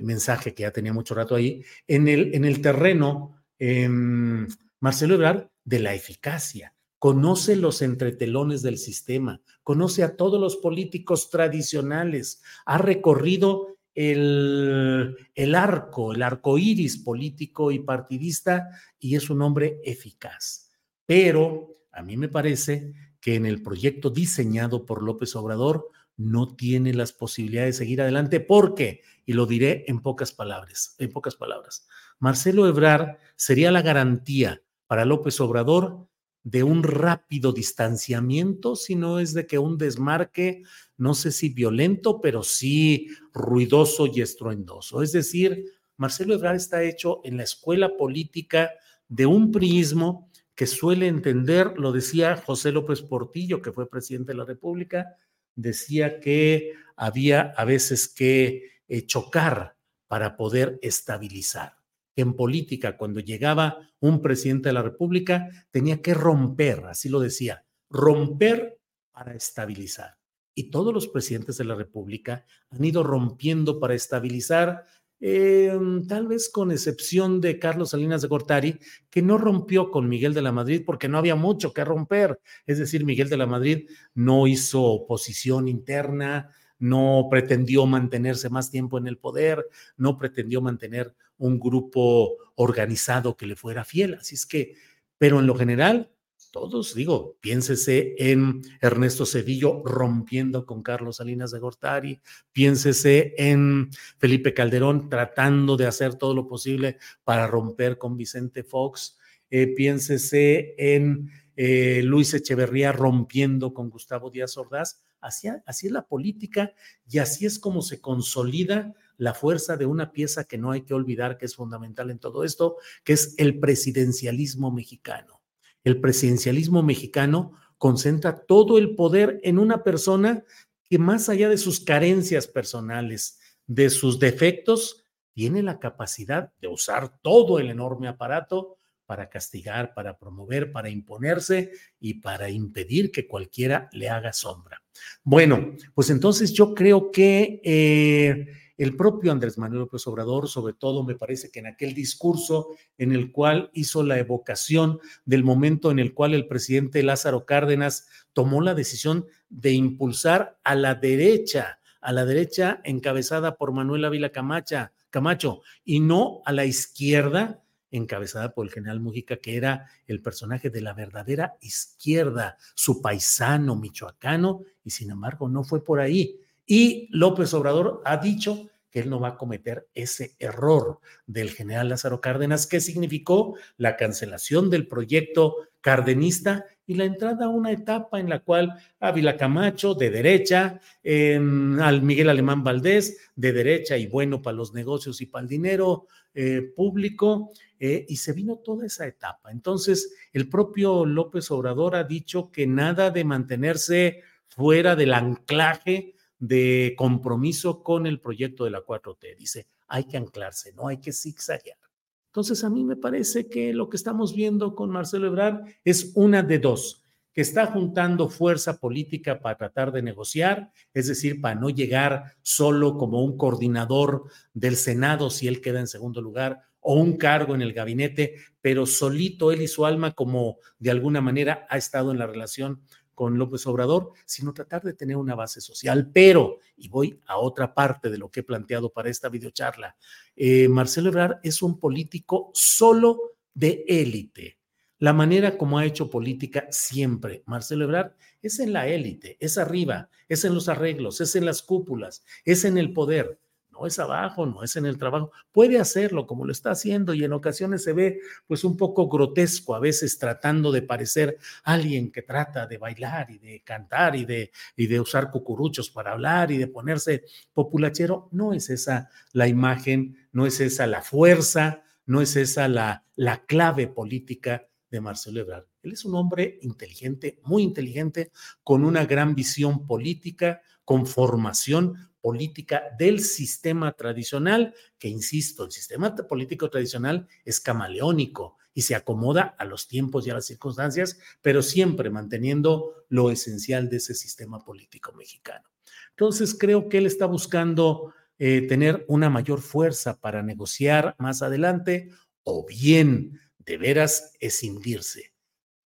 mensaje 0.02 0.52
que 0.52 0.64
ya 0.64 0.72
tenía 0.72 0.92
mucho 0.92 1.14
rato 1.14 1.36
ahí, 1.36 1.62
en 1.86 2.08
el, 2.08 2.34
en 2.34 2.44
el 2.44 2.60
terreno, 2.60 3.40
em, 3.56 4.48
Marcelo 4.80 5.14
Ebrard, 5.14 5.46
de 5.62 5.78
la 5.78 5.94
eficacia 5.94 6.74
conoce 6.98 7.56
los 7.56 7.82
entretelones 7.82 8.62
del 8.62 8.78
sistema, 8.78 9.40
conoce 9.62 10.02
a 10.02 10.16
todos 10.16 10.40
los 10.40 10.56
políticos 10.56 11.30
tradicionales, 11.30 12.42
ha 12.66 12.78
recorrido 12.78 13.76
el, 13.94 15.16
el, 15.34 15.54
arco, 15.54 16.12
el 16.12 16.22
arco 16.22 16.58
iris 16.58 16.98
político 16.98 17.70
y 17.70 17.80
partidista, 17.80 18.68
y 18.98 19.16
es 19.16 19.30
un 19.30 19.42
hombre 19.42 19.80
eficaz. 19.84 20.70
Pero 21.06 21.78
a 21.92 22.02
mí 22.02 22.16
me 22.16 22.28
parece 22.28 22.92
que 23.20 23.34
en 23.34 23.46
el 23.46 23.62
proyecto 23.62 24.10
diseñado 24.10 24.86
por 24.86 25.02
López 25.02 25.34
Obrador 25.36 25.90
no 26.16 26.54
tiene 26.54 26.92
las 26.94 27.12
posibilidades 27.12 27.76
de 27.76 27.84
seguir 27.84 28.02
adelante, 28.02 28.40
porque, 28.40 29.02
y 29.24 29.32
lo 29.32 29.46
diré 29.46 29.84
en 29.88 30.00
pocas 30.00 30.32
palabras, 30.32 30.94
en 30.98 31.10
pocas 31.10 31.36
palabras, 31.36 31.86
Marcelo 32.18 32.66
Ebrard 32.66 33.18
sería 33.36 33.70
la 33.70 33.82
garantía 33.82 34.62
para 34.88 35.04
López 35.04 35.40
Obrador 35.40 36.08
de 36.44 36.62
un 36.62 36.82
rápido 36.82 37.52
distanciamiento, 37.52 38.76
sino 38.76 39.18
es 39.18 39.34
de 39.34 39.46
que 39.46 39.58
un 39.58 39.76
desmarque, 39.76 40.62
no 40.96 41.14
sé 41.14 41.32
si 41.32 41.50
violento, 41.50 42.20
pero 42.20 42.42
sí 42.42 43.08
ruidoso 43.32 44.06
y 44.06 44.20
estruendoso. 44.20 45.02
Es 45.02 45.12
decir, 45.12 45.64
Marcelo 45.96 46.34
Ebrard 46.34 46.56
está 46.56 46.82
hecho 46.82 47.20
en 47.24 47.36
la 47.36 47.42
escuela 47.42 47.96
política 47.96 48.70
de 49.08 49.26
un 49.26 49.50
priismo 49.50 50.30
que 50.54 50.66
suele 50.66 51.06
entender, 51.06 51.74
lo 51.76 51.92
decía 51.92 52.36
José 52.36 52.72
López 52.72 53.02
Portillo, 53.02 53.62
que 53.62 53.72
fue 53.72 53.88
presidente 53.88 54.32
de 54.32 54.38
la 54.38 54.44
República, 54.44 55.16
decía 55.54 56.20
que 56.20 56.72
había 56.96 57.52
a 57.56 57.64
veces 57.64 58.08
que 58.08 58.80
eh, 58.88 59.06
chocar 59.06 59.76
para 60.06 60.36
poder 60.36 60.78
estabilizar 60.82 61.77
en 62.22 62.34
política, 62.34 62.96
cuando 62.96 63.20
llegaba 63.20 63.78
un 64.00 64.22
presidente 64.22 64.68
de 64.68 64.72
la 64.72 64.82
República, 64.82 65.48
tenía 65.70 66.02
que 66.02 66.14
romper, 66.14 66.84
así 66.86 67.08
lo 67.08 67.20
decía, 67.20 67.64
romper 67.90 68.78
para 69.12 69.34
estabilizar. 69.34 70.16
Y 70.54 70.70
todos 70.70 70.92
los 70.92 71.08
presidentes 71.08 71.56
de 71.56 71.64
la 71.64 71.74
República 71.74 72.44
han 72.70 72.84
ido 72.84 73.02
rompiendo 73.02 73.78
para 73.78 73.94
estabilizar, 73.94 74.84
em, 75.20 76.06
tal 76.06 76.26
vez 76.26 76.48
con 76.48 76.70
excepción 76.72 77.40
de 77.40 77.58
Carlos 77.58 77.90
Salinas 77.90 78.22
de 78.22 78.28
Gortari, 78.28 78.78
que 79.10 79.22
no 79.22 79.38
rompió 79.38 79.90
con 79.90 80.08
Miguel 80.08 80.34
de 80.34 80.42
la 80.42 80.52
Madrid 80.52 80.82
porque 80.84 81.08
no 81.08 81.18
había 81.18 81.36
mucho 81.36 81.72
que 81.72 81.84
romper. 81.84 82.40
Es 82.66 82.78
decir, 82.78 83.04
Miguel 83.04 83.28
de 83.28 83.36
la 83.36 83.46
Madrid 83.46 83.88
no 84.14 84.46
hizo 84.46 84.82
oposición 84.82 85.68
interna, 85.68 86.50
no 86.78 87.28
pretendió 87.30 87.86
mantenerse 87.86 88.48
más 88.48 88.70
tiempo 88.70 88.98
en 88.98 89.06
el 89.06 89.18
poder, 89.18 89.66
no 89.96 90.18
pretendió 90.18 90.60
mantener 90.60 91.14
un 91.38 91.58
grupo 91.58 92.36
organizado 92.54 93.36
que 93.36 93.46
le 93.46 93.56
fuera 93.56 93.84
fiel. 93.84 94.14
Así 94.14 94.34
es 94.34 94.46
que, 94.46 94.74
pero 95.18 95.40
en 95.40 95.46
lo 95.46 95.54
general, 95.54 96.10
todos, 96.50 96.94
digo, 96.94 97.36
piénsese 97.40 98.14
en 98.18 98.62
Ernesto 98.80 99.26
Cedillo 99.26 99.82
rompiendo 99.84 100.64
con 100.64 100.82
Carlos 100.82 101.16
Salinas 101.16 101.50
de 101.50 101.58
Gortari, 101.58 102.20
piénsese 102.52 103.34
en 103.36 103.90
Felipe 104.18 104.54
Calderón 104.54 105.08
tratando 105.08 105.76
de 105.76 105.86
hacer 105.86 106.14
todo 106.14 106.34
lo 106.34 106.48
posible 106.48 106.98
para 107.24 107.46
romper 107.46 107.98
con 107.98 108.16
Vicente 108.16 108.64
Fox, 108.64 109.18
eh, 109.50 109.74
piénsese 109.74 110.74
en 110.78 111.30
eh, 111.56 112.02
Luis 112.04 112.32
Echeverría 112.34 112.92
rompiendo 112.92 113.74
con 113.74 113.90
Gustavo 113.90 114.30
Díaz 114.30 114.56
Ordaz. 114.56 115.02
Así, 115.20 115.48
es 115.66 115.92
la 115.92 116.06
política 116.06 116.72
y 117.08 117.18
así 117.18 117.46
es 117.46 117.58
como 117.58 117.82
se 117.82 118.00
consolida 118.00 118.94
la 119.16 119.34
fuerza 119.34 119.76
de 119.76 119.86
una 119.86 120.12
pieza 120.12 120.44
que 120.44 120.58
no 120.58 120.70
hay 120.70 120.82
que 120.82 120.94
olvidar 120.94 121.38
que 121.38 121.46
es 121.46 121.56
fundamental 121.56 122.10
en 122.10 122.18
todo 122.18 122.44
esto, 122.44 122.76
que 123.04 123.14
es 123.14 123.34
el 123.38 123.58
presidencialismo 123.58 124.70
mexicano. 124.70 125.42
El 125.82 126.00
presidencialismo 126.00 126.82
mexicano 126.82 127.52
concentra 127.78 128.44
todo 128.44 128.78
el 128.78 128.94
poder 128.94 129.40
en 129.42 129.58
una 129.58 129.82
persona 129.82 130.44
que 130.88 130.98
más 130.98 131.28
allá 131.28 131.48
de 131.48 131.58
sus 131.58 131.80
carencias 131.80 132.46
personales, 132.46 133.38
de 133.66 133.90
sus 133.90 134.18
defectos, 134.18 135.04
tiene 135.32 135.62
la 135.62 135.78
capacidad 135.78 136.52
de 136.60 136.68
usar 136.68 137.20
todo 137.22 137.58
el 137.58 137.70
enorme 137.70 138.08
aparato 138.08 138.76
para 139.06 139.28
castigar, 139.28 139.94
para 139.94 140.18
promover, 140.18 140.70
para 140.70 140.90
imponerse 140.90 141.72
y 141.98 142.14
para 142.14 142.50
impedir 142.50 143.10
que 143.10 143.26
cualquiera 143.26 143.88
le 143.92 144.10
haga 144.10 144.32
sombra. 144.32 144.82
Bueno, 145.22 145.74
pues 145.94 146.10
entonces 146.10 146.52
yo 146.52 146.74
creo 146.74 147.10
que 147.10 147.60
eh, 147.64 148.46
el 148.78 148.94
propio 148.94 149.32
Andrés 149.32 149.58
Manuel 149.58 149.80
López 149.80 150.06
Obrador, 150.06 150.48
sobre 150.48 150.72
todo 150.72 151.02
me 151.02 151.16
parece 151.16 151.50
que 151.50 151.58
en 151.58 151.66
aquel 151.66 151.94
discurso 151.94 152.68
en 152.96 153.12
el 153.12 153.32
cual 153.32 153.70
hizo 153.74 154.04
la 154.04 154.18
evocación 154.18 155.00
del 155.24 155.42
momento 155.42 155.90
en 155.90 155.98
el 155.98 156.14
cual 156.14 156.32
el 156.32 156.46
presidente 156.46 157.02
Lázaro 157.02 157.44
Cárdenas 157.44 158.06
tomó 158.32 158.62
la 158.62 158.74
decisión 158.74 159.26
de 159.48 159.72
impulsar 159.72 160.58
a 160.62 160.76
la 160.76 160.94
derecha, 160.94 161.80
a 162.00 162.12
la 162.12 162.24
derecha 162.24 162.80
encabezada 162.84 163.56
por 163.56 163.72
Manuel 163.72 164.04
Ávila 164.04 164.30
Camacho, 164.30 165.62
y 165.84 165.98
no 165.98 166.42
a 166.44 166.52
la 166.52 166.64
izquierda 166.64 167.62
encabezada 167.90 168.54
por 168.54 168.66
el 168.66 168.72
general 168.72 169.00
Mujica, 169.00 169.38
que 169.38 169.56
era 169.56 169.88
el 170.06 170.20
personaje 170.20 170.70
de 170.70 170.82
la 170.82 170.92
verdadera 170.92 171.56
izquierda, 171.60 172.58
su 172.74 173.00
paisano 173.00 173.76
michoacano, 173.76 174.62
y 174.88 174.90
sin 174.90 175.10
embargo 175.10 175.50
no 175.50 175.64
fue 175.64 175.84
por 175.84 176.00
ahí. 176.00 176.40
Y 176.66 177.08
López 177.10 177.52
Obrador 177.52 178.00
ha 178.06 178.16
dicho 178.16 178.70
que 178.90 179.00
él 179.00 179.10
no 179.10 179.20
va 179.20 179.28
a 179.28 179.36
cometer 179.36 179.86
ese 179.94 180.34
error 180.38 180.98
del 181.26 181.50
general 181.50 181.90
Lázaro 181.90 182.22
Cárdenas, 182.22 182.66
que 182.66 182.80
significó 182.80 183.54
la 183.76 183.98
cancelación 183.98 184.70
del 184.70 184.86
proyecto 184.86 185.56
cardenista 185.82 186.64
y 186.86 186.94
la 186.94 187.04
entrada 187.04 187.44
a 187.44 187.50
una 187.50 187.70
etapa 187.70 188.18
en 188.18 188.30
la 188.30 188.38
cual 188.38 188.72
Ávila 188.98 189.36
Camacho, 189.36 189.92
de 189.92 190.08
derecha, 190.08 190.80
al 191.04 192.02
Miguel 192.02 192.30
Alemán 192.30 192.64
Valdés, 192.64 193.30
de 193.36 193.52
derecha 193.52 193.98
y 193.98 194.06
bueno 194.06 194.40
para 194.40 194.56
los 194.56 194.72
negocios 194.72 195.20
y 195.20 195.26
para 195.26 195.42
el 195.42 195.48
dinero 195.50 196.06
eh, 196.32 196.62
público, 196.74 197.50
eh, 197.78 198.06
y 198.08 198.16
se 198.16 198.32
vino 198.32 198.56
toda 198.56 198.86
esa 198.86 199.06
etapa. 199.06 199.50
Entonces, 199.50 200.14
el 200.32 200.48
propio 200.48 201.04
López 201.04 201.50
Obrador 201.50 201.94
ha 201.94 202.04
dicho 202.04 202.50
que 202.50 202.66
nada 202.66 203.10
de 203.10 203.24
mantenerse 203.24 204.22
fuera 204.48 204.96
del 204.96 205.14
anclaje 205.14 206.14
de 206.38 206.94
compromiso 206.96 207.82
con 207.82 208.06
el 208.06 208.20
proyecto 208.20 208.64
de 208.64 208.70
la 208.70 208.84
4T. 208.84 209.36
Dice, 209.36 209.66
hay 209.88 210.04
que 210.04 210.16
anclarse, 210.16 210.72
no 210.72 210.88
hay 210.88 210.98
que 210.98 211.12
zigzaguear. 211.12 211.78
Entonces, 212.26 212.62
a 212.62 212.70
mí 212.70 212.84
me 212.84 212.96
parece 212.96 213.48
que 213.48 213.72
lo 213.72 213.88
que 213.88 213.96
estamos 213.96 214.34
viendo 214.34 214.74
con 214.74 214.90
Marcelo 214.90 215.26
Ebrard 215.26 215.62
es 215.84 216.12
una 216.14 216.42
de 216.42 216.58
dos, 216.58 217.02
que 217.32 217.42
está 217.42 217.66
juntando 217.66 218.28
fuerza 218.28 218.78
política 218.78 219.40
para 219.40 219.56
tratar 219.56 219.92
de 219.92 220.02
negociar, 220.02 220.70
es 220.92 221.06
decir, 221.06 221.40
para 221.40 221.54
no 221.54 221.70
llegar 221.70 222.34
solo 222.42 222.96
como 222.96 223.24
un 223.24 223.36
coordinador 223.36 224.24
del 224.52 224.76
Senado 224.76 225.30
si 225.30 225.46
él 225.46 225.60
queda 225.60 225.80
en 225.80 225.86
segundo 225.86 226.20
lugar 226.20 226.60
o 226.80 226.94
un 226.94 227.16
cargo 227.16 227.54
en 227.54 227.62
el 227.62 227.72
gabinete, 227.72 228.34
pero 228.60 228.86
solito 228.86 229.52
él 229.52 229.62
y 229.62 229.68
su 229.68 229.86
alma 229.86 230.12
como 230.12 230.58
de 230.78 230.90
alguna 230.90 231.20
manera 231.20 231.66
ha 231.70 231.76
estado 231.76 232.12
en 232.12 232.18
la 232.18 232.26
relación 232.26 232.82
con 233.18 233.36
López 233.36 233.66
Obrador, 233.66 234.12
sino 234.24 234.54
tratar 234.54 234.84
de 234.84 234.94
tener 234.94 235.16
una 235.16 235.34
base 235.34 235.60
social. 235.60 236.08
Pero, 236.14 236.58
y 236.76 236.88
voy 236.88 237.20
a 237.26 237.36
otra 237.36 237.74
parte 237.74 238.10
de 238.10 238.16
lo 238.16 238.30
que 238.30 238.40
he 238.40 238.42
planteado 238.44 238.92
para 238.92 239.10
esta 239.10 239.28
videocharla, 239.28 239.96
eh, 240.36 240.68
Marcelo 240.68 241.08
Ebrard 241.08 241.40
es 241.42 241.60
un 241.60 241.80
político 241.80 242.52
solo 242.54 243.32
de 243.52 243.84
élite. 243.88 244.60
La 245.00 245.12
manera 245.12 245.58
como 245.58 245.80
ha 245.80 245.84
hecho 245.84 246.08
política 246.08 246.68
siempre, 246.70 247.42
Marcelo 247.44 247.86
Ebrard, 247.86 248.12
es 248.40 248.60
en 248.60 248.72
la 248.72 248.86
élite, 248.86 249.36
es 249.40 249.58
arriba, 249.58 250.10
es 250.28 250.44
en 250.44 250.54
los 250.54 250.68
arreglos, 250.68 251.20
es 251.20 251.34
en 251.34 251.44
las 251.44 251.60
cúpulas, 251.62 252.24
es 252.44 252.64
en 252.64 252.78
el 252.78 252.92
poder 252.92 253.40
no 253.78 253.86
es 253.86 253.98
abajo, 253.98 254.46
no 254.46 254.62
es 254.62 254.76
en 254.76 254.86
el 254.86 254.98
trabajo, 254.98 255.30
puede 255.52 255.78
hacerlo 255.78 256.26
como 256.26 256.44
lo 256.44 256.52
está 256.52 256.70
haciendo 256.70 257.14
y 257.14 257.24
en 257.24 257.32
ocasiones 257.32 257.84
se 257.84 257.92
ve 257.92 258.20
pues 258.46 258.64
un 258.64 258.76
poco 258.76 259.08
grotesco, 259.08 259.74
a 259.74 259.78
veces 259.78 260.18
tratando 260.18 260.72
de 260.72 260.82
parecer 260.82 261.38
alguien 261.64 262.10
que 262.10 262.22
trata 262.22 262.66
de 262.66 262.78
bailar 262.78 263.30
y 263.30 263.38
de 263.38 263.62
cantar 263.64 264.16
y 264.16 264.24
de, 264.24 264.50
y 264.76 264.86
de 264.86 265.00
usar 265.00 265.30
cucuruchos 265.30 265.90
para 265.90 266.12
hablar 266.12 266.50
y 266.50 266.58
de 266.58 266.66
ponerse 266.66 267.24
populachero, 267.52 268.28
no 268.32 268.52
es 268.52 268.70
esa 268.70 269.10
la 269.32 269.46
imagen, 269.46 270.28
no 270.32 270.46
es 270.46 270.60
esa 270.60 270.86
la 270.86 271.02
fuerza, 271.02 271.84
no 272.06 272.20
es 272.20 272.36
esa 272.36 272.68
la, 272.68 273.04
la 273.16 273.44
clave 273.44 273.86
política 273.86 274.66
de 274.90 275.00
Marcelo 275.00 275.40
Ebrard. 275.40 275.66
Él 275.82 275.92
es 275.92 276.04
un 276.04 276.14
hombre 276.14 276.58
inteligente, 276.62 277.38
muy 277.44 277.62
inteligente, 277.62 278.32
con 278.64 278.84
una 278.84 279.04
gran 279.04 279.34
visión 279.34 279.86
política, 279.86 280.62
conformación 280.88 282.08
política 282.22 282.82
del 282.98 283.20
sistema 283.20 283.92
tradicional, 283.92 284.72
que 284.98 285.08
insisto, 285.08 285.66
el 285.66 285.70
sistema 285.70 286.16
político 286.16 286.70
tradicional 286.70 287.28
es 287.44 287.60
camaleónico 287.60 288.56
y 288.72 288.80
se 288.80 288.94
acomoda 288.94 289.54
a 289.58 289.66
los 289.66 289.86
tiempos 289.86 290.26
y 290.26 290.30
a 290.30 290.34
las 290.34 290.46
circunstancias, 290.46 291.18
pero 291.42 291.60
siempre 291.60 292.08
manteniendo 292.08 293.04
lo 293.10 293.30
esencial 293.30 293.90
de 293.90 293.98
ese 293.98 294.14
sistema 294.14 294.64
político 294.64 295.12
mexicano. 295.12 295.68
Entonces, 296.08 296.56
creo 296.58 296.88
que 296.88 296.96
él 296.96 297.04
está 297.04 297.26
buscando 297.26 298.14
eh, 298.38 298.62
tener 298.62 299.04
una 299.08 299.28
mayor 299.28 299.60
fuerza 299.60 300.18
para 300.18 300.42
negociar 300.42 301.14
más 301.18 301.42
adelante 301.42 302.08
o 302.44 302.64
bien 302.64 303.38
de 303.58 303.76
veras 303.76 304.32
escindirse. 304.40 305.34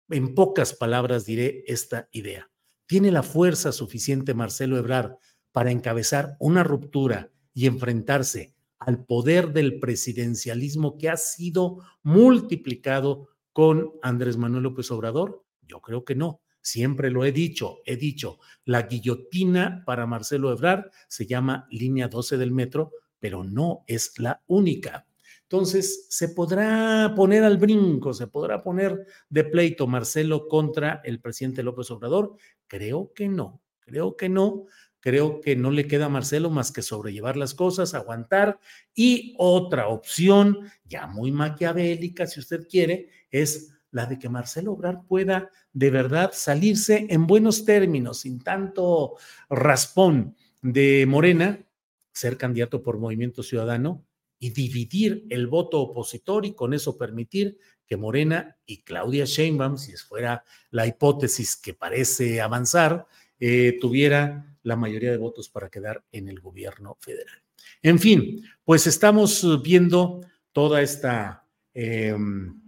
En 0.08 0.34
pocas 0.36 0.74
palabras 0.74 1.26
diré 1.26 1.66
esta 1.68 2.08
idea. 2.14 2.50
¿Tiene 2.88 3.12
la 3.12 3.24
fuerza 3.24 3.72
suficiente 3.72 4.36
Marcelo 4.36 4.78
Ebrard 4.78 5.16
para 5.52 5.72
encabezar 5.72 6.38
una 6.40 6.64
ruptura 6.64 7.32
y 7.52 7.66
enfrentarse 7.66 8.54
al 8.78 9.06
poder 9.06 9.54
del 9.54 9.80
presidencialismo 9.80 10.98
que 10.98 11.10
ha 11.10 11.18
sido 11.18 11.80
multiplicado 12.04 13.30
con 13.54 13.94
Andrés 14.04 14.38
Manuel 14.38 14.64
López 14.64 14.92
Obrador? 14.92 15.44
Yo 15.64 15.82
creo 15.82 16.06
que 16.06 16.14
no. 16.14 16.42
Siempre 16.62 17.10
lo 17.10 17.26
he 17.26 17.32
dicho, 17.32 17.80
he 17.86 17.96
dicho, 17.96 18.38
la 18.66 18.84
guillotina 18.84 19.84
para 19.86 20.06
Marcelo 20.06 20.52
Ebrard 20.52 20.92
se 21.08 21.26
llama 21.26 21.68
línea 21.72 22.08
12 22.08 22.38
del 22.38 22.52
metro, 22.52 22.92
pero 23.20 23.44
no 23.44 23.84
es 23.88 24.20
la 24.20 24.44
única. 24.46 25.08
Entonces, 25.44 26.08
¿se 26.10 26.30
podrá 26.30 27.14
poner 27.16 27.44
al 27.44 27.58
brinco, 27.58 28.14
se 28.14 28.26
podrá 28.26 28.64
poner 28.64 29.06
de 29.30 29.44
pleito 29.44 29.86
Marcelo 29.86 30.48
contra 30.48 31.02
el 31.04 31.22
presidente 31.22 31.62
López 31.62 31.92
Obrador? 31.92 32.36
Creo 32.68 33.14
que 33.14 33.30
no, 33.30 33.62
creo 33.80 34.16
que 34.16 34.30
no. 34.30 34.66
Creo 35.00 35.40
que 35.40 35.56
no 35.56 35.70
le 35.70 35.86
queda 35.86 36.06
a 36.06 36.10
Marcelo 36.10 36.50
más 36.50 36.72
que 36.72 36.82
sobrellevar 36.82 37.38
las 37.38 37.54
cosas, 37.54 37.94
aguantar. 37.94 38.60
Y 38.96 39.36
otra 39.38 39.88
opción, 39.88 40.62
ya 40.84 41.06
muy 41.06 41.32
maquiavélica, 41.32 42.26
si 42.26 42.40
usted 42.40 42.68
quiere, 42.68 43.10
es 43.30 43.72
la 43.92 44.08
de 44.08 44.18
que 44.18 44.30
Marcelo 44.30 44.74
Obrar 44.74 45.04
pueda 45.08 45.52
de 45.74 45.92
verdad 45.92 46.32
salirse 46.34 47.06
en 47.10 47.28
buenos 47.28 47.66
términos, 47.66 48.22
sin 48.22 48.42
tanto 48.42 49.16
raspón 49.48 50.36
de 50.64 51.06
Morena, 51.08 51.64
ser 52.12 52.36
candidato 52.36 52.82
por 52.82 52.98
Movimiento 52.98 53.44
Ciudadano 53.44 54.04
y 54.40 54.50
dividir 54.50 55.26
el 55.30 55.48
voto 55.48 55.80
opositor 55.82 56.46
y 56.46 56.54
con 56.54 56.74
eso 56.74 56.98
permitir 56.98 57.58
que 57.88 57.98
Morena 57.98 58.58
y 58.66 58.84
Claudia 58.84 59.26
Sheinbaum, 59.26 59.78
si 59.78 59.94
fuera 59.98 60.44
la 60.72 60.88
hipótesis 60.88 61.56
que 61.56 61.74
parece 61.74 62.42
avanzar, 62.42 63.08
eh, 63.40 63.78
tuviera 63.80 64.58
la 64.64 64.76
mayoría 64.76 65.12
de 65.12 65.18
votos 65.18 65.50
para 65.50 65.70
quedar 65.70 66.04
en 66.12 66.30
el 66.30 66.40
gobierno 66.40 66.98
federal. 67.00 67.42
En 67.82 68.00
fin, 68.00 68.44
pues 68.64 68.88
estamos 68.88 69.62
viendo 69.62 70.22
toda 70.52 70.82
esta... 70.82 71.46
Em, 71.74 72.66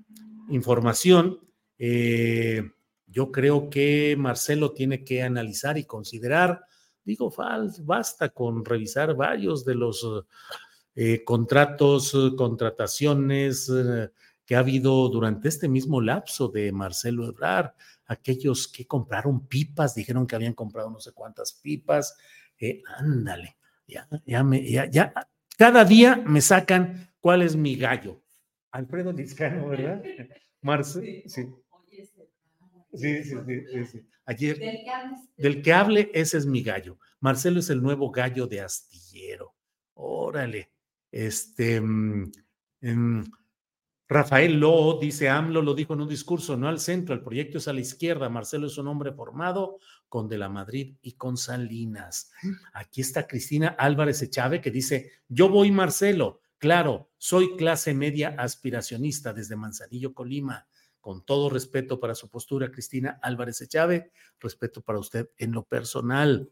información. 0.49 1.39
Eh, 1.77 2.69
yo 3.05 3.31
creo 3.31 3.69
que 3.69 4.15
Marcelo 4.17 4.71
tiene 4.71 5.03
que 5.03 5.23
analizar 5.23 5.77
y 5.77 5.85
considerar, 5.85 6.61
digo, 7.03 7.33
basta 7.83 8.29
con 8.29 8.65
revisar 8.65 9.15
varios 9.15 9.65
de 9.65 9.75
los 9.75 10.05
eh, 10.95 11.23
contratos, 11.23 12.15
contrataciones 12.35 13.71
que 14.47 14.55
ha 14.55 14.59
habido 14.59 15.09
durante 15.09 15.49
este 15.49 15.67
mismo 15.67 15.99
lapso 16.01 16.47
de 16.47 16.71
Marcelo 16.71 17.27
Ebrard, 17.27 17.73
aquellos 18.05 18.69
que 18.69 18.87
compraron 18.87 19.45
pipas, 19.45 19.93
dijeron 19.93 20.25
que 20.25 20.35
habían 20.35 20.53
comprado 20.53 20.89
no 20.89 21.01
sé 21.01 21.11
cuántas 21.11 21.51
pipas, 21.51 22.17
ándale, 22.97 23.57
ya, 23.85 24.07
ya, 24.25 24.43
me, 24.43 24.67
ya, 24.67 24.85
ya, 24.89 25.13
cada 25.57 25.83
día 25.83 26.15
me 26.15 26.39
sacan 26.39 27.11
cuál 27.19 27.41
es 27.41 27.57
mi 27.57 27.75
gallo. 27.75 28.23
Alfredo 28.71 29.11
Lizcano, 29.11 29.67
¿verdad? 29.67 30.01
Marce, 30.61 31.23
sí. 31.27 31.47
Sí, 32.93 33.23
sí, 33.23 33.35
sí, 33.45 33.85
sí, 33.85 34.07
Ayer, 34.25 34.57
del 35.35 35.61
que, 35.61 35.73
hable, 35.73 36.09
ese 36.13 36.37
es 36.37 36.45
mi 36.45 36.63
gallo. 36.63 36.97
Marcelo 37.19 37.59
es 37.59 37.69
el 37.69 37.81
nuevo 37.81 38.09
gallo 38.11 38.47
de 38.47 38.61
astillero. 38.61 39.53
Órale. 39.93 40.71
Este, 41.11 41.79
mm, 41.79 42.31
em, 42.81 43.23
Rafael 44.09 44.59
Lo 44.59 44.97
dice, 44.99 45.29
AMLO 45.29 45.61
lo 45.61 45.73
dijo 45.73 45.93
en 45.93 46.01
un 46.01 46.07
discurso, 46.07 46.55
no 46.55 46.67
al 46.67 46.79
centro, 46.79 47.13
el 47.13 47.21
proyecto 47.21 47.57
es 47.57 47.67
a 47.67 47.73
la 47.73 47.81
izquierda. 47.81 48.29
Marcelo 48.29 48.67
es 48.67 48.77
un 48.77 48.87
hombre 48.87 49.11
formado 49.11 49.79
con 50.07 50.29
De 50.29 50.37
la 50.37 50.47
Madrid 50.47 50.95
y 51.01 51.13
con 51.13 51.37
Salinas. 51.37 52.31
Aquí 52.73 53.01
está 53.01 53.27
Cristina 53.27 53.75
Álvarez 53.77 54.21
Echave 54.21 54.61
que 54.61 54.71
dice, 54.71 55.11
yo 55.27 55.49
voy 55.49 55.71
Marcelo, 55.71 56.41
Claro, 56.59 57.11
soy 57.19 57.55
clase 57.55 57.93
media 57.93 58.29
aspiracionista 58.29 59.31
desde 59.31 59.55
Manzanillo, 59.55 60.15
Colima. 60.15 60.67
Con 60.99 61.23
todo 61.23 61.51
respeto 61.51 61.99
para 61.99 62.15
su 62.15 62.29
postura, 62.29 62.71
Cristina 62.71 63.19
Álvarez 63.21 63.61
Echave, 63.61 64.11
respeto 64.39 64.81
para 64.81 64.97
usted 64.97 65.29
en 65.37 65.51
lo 65.51 65.63
personal. 65.63 66.49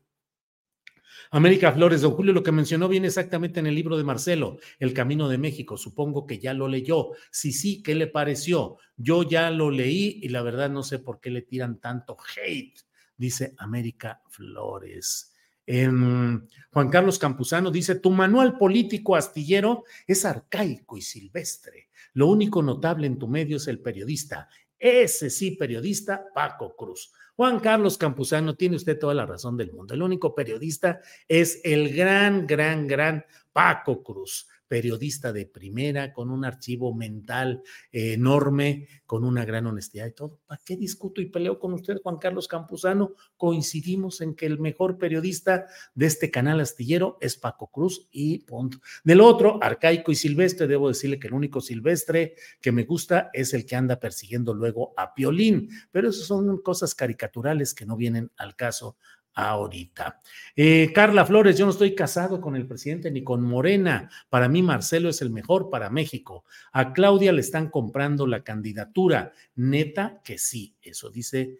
América 1.31 1.71
Flores, 1.71 2.01
don 2.01 2.11
Julio, 2.11 2.33
lo 2.33 2.43
que 2.43 2.51
mencionó 2.51 2.87
viene 2.87 3.07
exactamente 3.07 3.59
en 3.59 3.67
el 3.67 3.75
libro 3.75 3.97
de 3.97 4.03
Marcelo, 4.03 4.57
El 4.79 4.93
Camino 4.93 5.27
de 5.29 5.37
México. 5.37 5.77
Supongo 5.77 6.25
que 6.25 6.39
ya 6.39 6.53
lo 6.53 6.67
leyó. 6.67 7.11
Sí, 7.31 7.51
sí, 7.51 7.81
¿qué 7.83 7.95
le 7.95 8.07
pareció? 8.07 8.77
Yo 8.97 9.23
ya 9.23 9.49
lo 9.49 9.71
leí 9.71 10.19
y 10.21 10.29
la 10.29 10.41
verdad 10.41 10.69
no 10.69 10.83
sé 10.83 10.99
por 10.99 11.19
qué 11.19 11.29
le 11.29 11.41
tiran 11.41 11.79
tanto 11.79 12.17
hate, 12.37 12.79
dice 13.17 13.53
América 13.57 14.21
Flores. 14.29 15.31
Juan 15.67 16.89
Carlos 16.91 17.17
Campuzano 17.17 17.71
dice, 17.71 17.95
tu 17.95 18.11
manual 18.11 18.57
político 18.57 19.15
astillero 19.15 19.83
es 20.05 20.23
arcaico 20.23 20.95
y 20.95 21.01
silvestre. 21.01 21.89
Lo 22.13 22.27
único 22.27 22.61
notable 22.61 23.07
en 23.07 23.17
tu 23.17 23.27
medio 23.27 23.57
es 23.57 23.67
el 23.67 23.79
periodista. 23.79 24.47
Ese 24.77 25.29
sí, 25.29 25.51
periodista, 25.51 26.25
Paco 26.33 26.75
Cruz. 26.75 27.11
Juan 27.35 27.59
Carlos 27.59 27.97
Campuzano, 27.97 28.55
tiene 28.55 28.77
usted 28.77 28.97
toda 28.97 29.13
la 29.13 29.25
razón 29.25 29.57
del 29.57 29.71
mundo. 29.73 29.93
El 29.93 30.01
único 30.01 30.33
periodista 30.33 31.01
es 31.27 31.59
el 31.63 31.93
gran, 31.93 32.47
gran, 32.47 32.87
gran 32.87 33.25
Paco 33.51 34.01
Cruz 34.03 34.47
periodista 34.67 35.31
de 35.31 35.45
primera, 35.45 36.13
con 36.13 36.29
un 36.29 36.45
archivo 36.45 36.93
mental 36.93 37.61
enorme, 37.91 38.87
con 39.05 39.23
una 39.23 39.45
gran 39.45 39.67
honestidad 39.67 40.07
y 40.07 40.13
todo. 40.13 40.39
¿Para 40.45 40.61
qué 40.65 40.75
discuto 40.75 41.21
y 41.21 41.27
peleo 41.27 41.59
con 41.59 41.73
usted, 41.73 42.01
Juan 42.01 42.17
Carlos 42.17 42.47
Campuzano? 42.47 43.13
Coincidimos 43.37 44.21
en 44.21 44.35
que 44.35 44.45
el 44.45 44.59
mejor 44.59 44.97
periodista 44.97 45.65
de 45.93 46.05
este 46.05 46.31
canal 46.31 46.59
astillero 46.59 47.17
es 47.21 47.37
Paco 47.37 47.67
Cruz 47.67 48.07
y 48.11 48.39
punto. 48.39 48.79
Del 49.03 49.21
otro, 49.21 49.59
arcaico 49.61 50.11
y 50.11 50.15
silvestre, 50.15 50.67
debo 50.67 50.87
decirle 50.87 51.19
que 51.19 51.27
el 51.27 51.33
único 51.33 51.61
silvestre 51.61 52.35
que 52.61 52.71
me 52.71 52.83
gusta 52.83 53.29
es 53.33 53.53
el 53.53 53.65
que 53.65 53.75
anda 53.75 53.99
persiguiendo 53.99 54.53
luego 54.53 54.93
a 54.97 55.13
Piolín, 55.13 55.69
pero 55.91 56.09
eso 56.09 56.23
son 56.23 56.61
cosas 56.61 56.95
caricaturales 56.95 57.73
que 57.73 57.85
no 57.85 57.95
vienen 57.95 58.31
al 58.37 58.55
caso 58.55 58.97
ahorita. 59.35 60.21
Eh, 60.55 60.91
Carla 60.93 61.25
Flores, 61.25 61.57
yo 61.57 61.65
no 61.65 61.71
estoy 61.71 61.93
casado 61.93 62.41
con 62.41 62.55
el 62.55 62.65
presidente 62.65 63.11
ni 63.11 63.23
con 63.23 63.43
Morena. 63.43 64.09
Para 64.29 64.47
mí, 64.47 64.63
Marcelo 64.63 65.09
es 65.09 65.21
el 65.21 65.29
mejor 65.29 65.69
para 65.69 65.89
México. 65.89 66.45
A 66.71 66.93
Claudia 66.93 67.33
le 67.33 67.41
están 67.41 67.69
comprando 67.69 68.25
la 68.25 68.43
candidatura. 68.43 69.33
Neta 69.55 70.21
que 70.23 70.37
sí, 70.37 70.75
eso 70.81 71.09
dice 71.09 71.57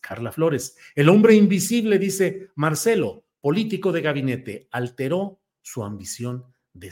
Carla 0.00 0.32
Flores. 0.32 0.76
El 0.94 1.08
hombre 1.08 1.34
invisible, 1.34 1.98
dice 1.98 2.50
Marcelo, 2.56 3.24
político 3.40 3.92
de 3.92 4.02
gabinete, 4.02 4.68
alteró 4.70 5.40
su 5.62 5.84
ambición 5.84 6.44
eh, 6.80 6.88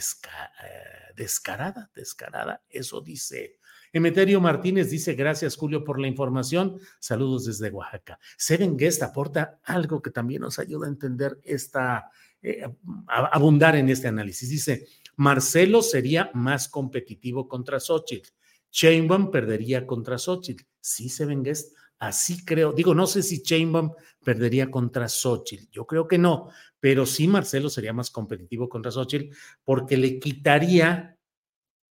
descarada, 1.15 1.89
descarada, 1.95 2.63
eso 2.69 3.01
dice 3.01 3.59
Emeterio 3.93 4.41
Martínez 4.41 4.89
dice, 4.89 5.13
gracias 5.13 5.55
Julio 5.55 5.83
por 5.83 5.99
la 5.99 6.07
información. 6.07 6.79
Saludos 6.99 7.45
desde 7.45 7.69
Oaxaca. 7.69 8.19
Seven 8.37 8.77
Guest 8.77 9.03
aporta 9.03 9.59
algo 9.63 10.01
que 10.01 10.11
también 10.11 10.41
nos 10.41 10.59
ayuda 10.59 10.87
a 10.87 10.89
entender 10.89 11.39
esta, 11.43 12.09
eh, 12.41 12.67
abundar 13.07 13.75
en 13.75 13.89
este 13.89 14.07
análisis. 14.07 14.49
Dice, 14.49 14.87
Marcelo 15.15 15.81
sería 15.81 16.29
más 16.33 16.67
competitivo 16.67 17.47
contra 17.47 17.79
Xochitl. 17.79 18.29
Chainbaum 18.69 19.31
perdería 19.31 19.87
contra 19.87 20.17
Xochitl. 20.17 20.63
Sí, 20.79 21.09
Seven 21.09 21.43
Guest, 21.43 21.75
así 21.99 22.45
creo. 22.45 22.71
Digo, 22.73 22.93
no 22.93 23.07
sé 23.07 23.23
si 23.23 23.41
Chainbaum 23.41 23.91
perdería 24.23 24.69
contra 24.69 25.09
Xochitl. 25.09 25.69
Yo 25.71 25.87
creo 25.87 26.07
que 26.07 26.17
no, 26.17 26.49
pero 26.79 27.05
sí 27.05 27.27
Marcelo 27.27 27.69
sería 27.69 27.93
más 27.93 28.11
competitivo 28.11 28.69
contra 28.69 28.91
Xochitl 28.91 29.35
porque 29.63 29.97
le 29.97 30.19
quitaría 30.19 31.16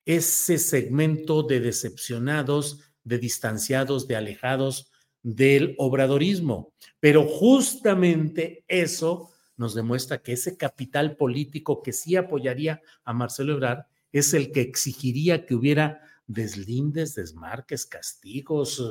ese 0.07 0.59
segmento 0.59 1.42
de 1.42 1.61
decepcionados, 1.61 2.80
de 3.04 3.18
distanciados, 3.18 4.09
de 4.09 4.16
alejados 4.16 4.90
del 5.22 5.74
obradorismo. 5.78 6.72
Pero 7.00 7.26
justamente 7.26 8.64
eso 8.68 9.32
nos 9.57 9.74
demuestra 9.74 10.22
que 10.22 10.32
ese 10.32 10.57
capital 10.57 11.16
político 11.16 11.82
que 11.82 11.92
sí 11.92 12.14
apoyaría 12.16 12.80
a 13.04 13.12
Marcelo 13.12 13.54
Ebrard 13.54 13.86
es 14.12 14.32
el 14.32 14.52
que 14.52 14.61
exigiría 14.61 15.44
que 15.44 15.54
hubiera 15.54 16.00
deslindes, 16.26 17.14
desmarques, 17.14 17.86
castigos, 17.86 18.82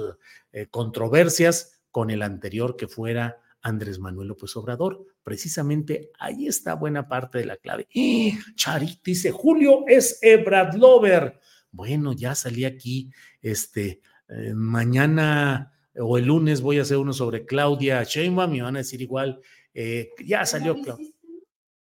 eh, 0.51 0.67
controversias 0.67 1.79
con 1.91 2.09
el 2.09 2.21
anterior 2.21 2.75
que 2.75 2.87
fuera 2.87 3.41
Andrés 3.65 3.97
Manuel 3.97 4.27
López 4.27 4.55
Obrador. 4.57 5.03
Precisamente 5.23 6.11
ahí 6.19 6.47
está 6.47 6.75
buena 6.75 7.07
parte 7.07 7.39
de 7.39 7.45
la 7.45 7.57
clave. 7.57 7.87
¡Eh! 7.93 8.37
Charit 8.53 9.03
dice, 9.03 9.31
Julio 9.31 9.85
es 9.87 10.19
Ebrad 10.21 10.75
Lover. 10.75 11.39
Bueno, 11.71 12.13
ya 12.13 12.35
salí 12.35 12.63
aquí, 12.63 13.09
este, 13.41 14.01
eh, 14.29 14.53
mañana 14.53 15.73
o 15.95 16.17
el 16.19 16.25
lunes 16.25 16.61
voy 16.61 16.77
a 16.77 16.83
hacer 16.83 16.97
uno 16.97 17.11
sobre 17.11 17.45
Claudia 17.45 18.03
Sheinbaum, 18.03 18.51
me 18.51 18.61
van 18.61 18.75
a 18.75 18.79
decir 18.79 19.01
igual, 19.01 19.41
eh, 19.73 20.11
ya 20.23 20.45
salió 20.45 20.79
Claudia. 20.79 21.11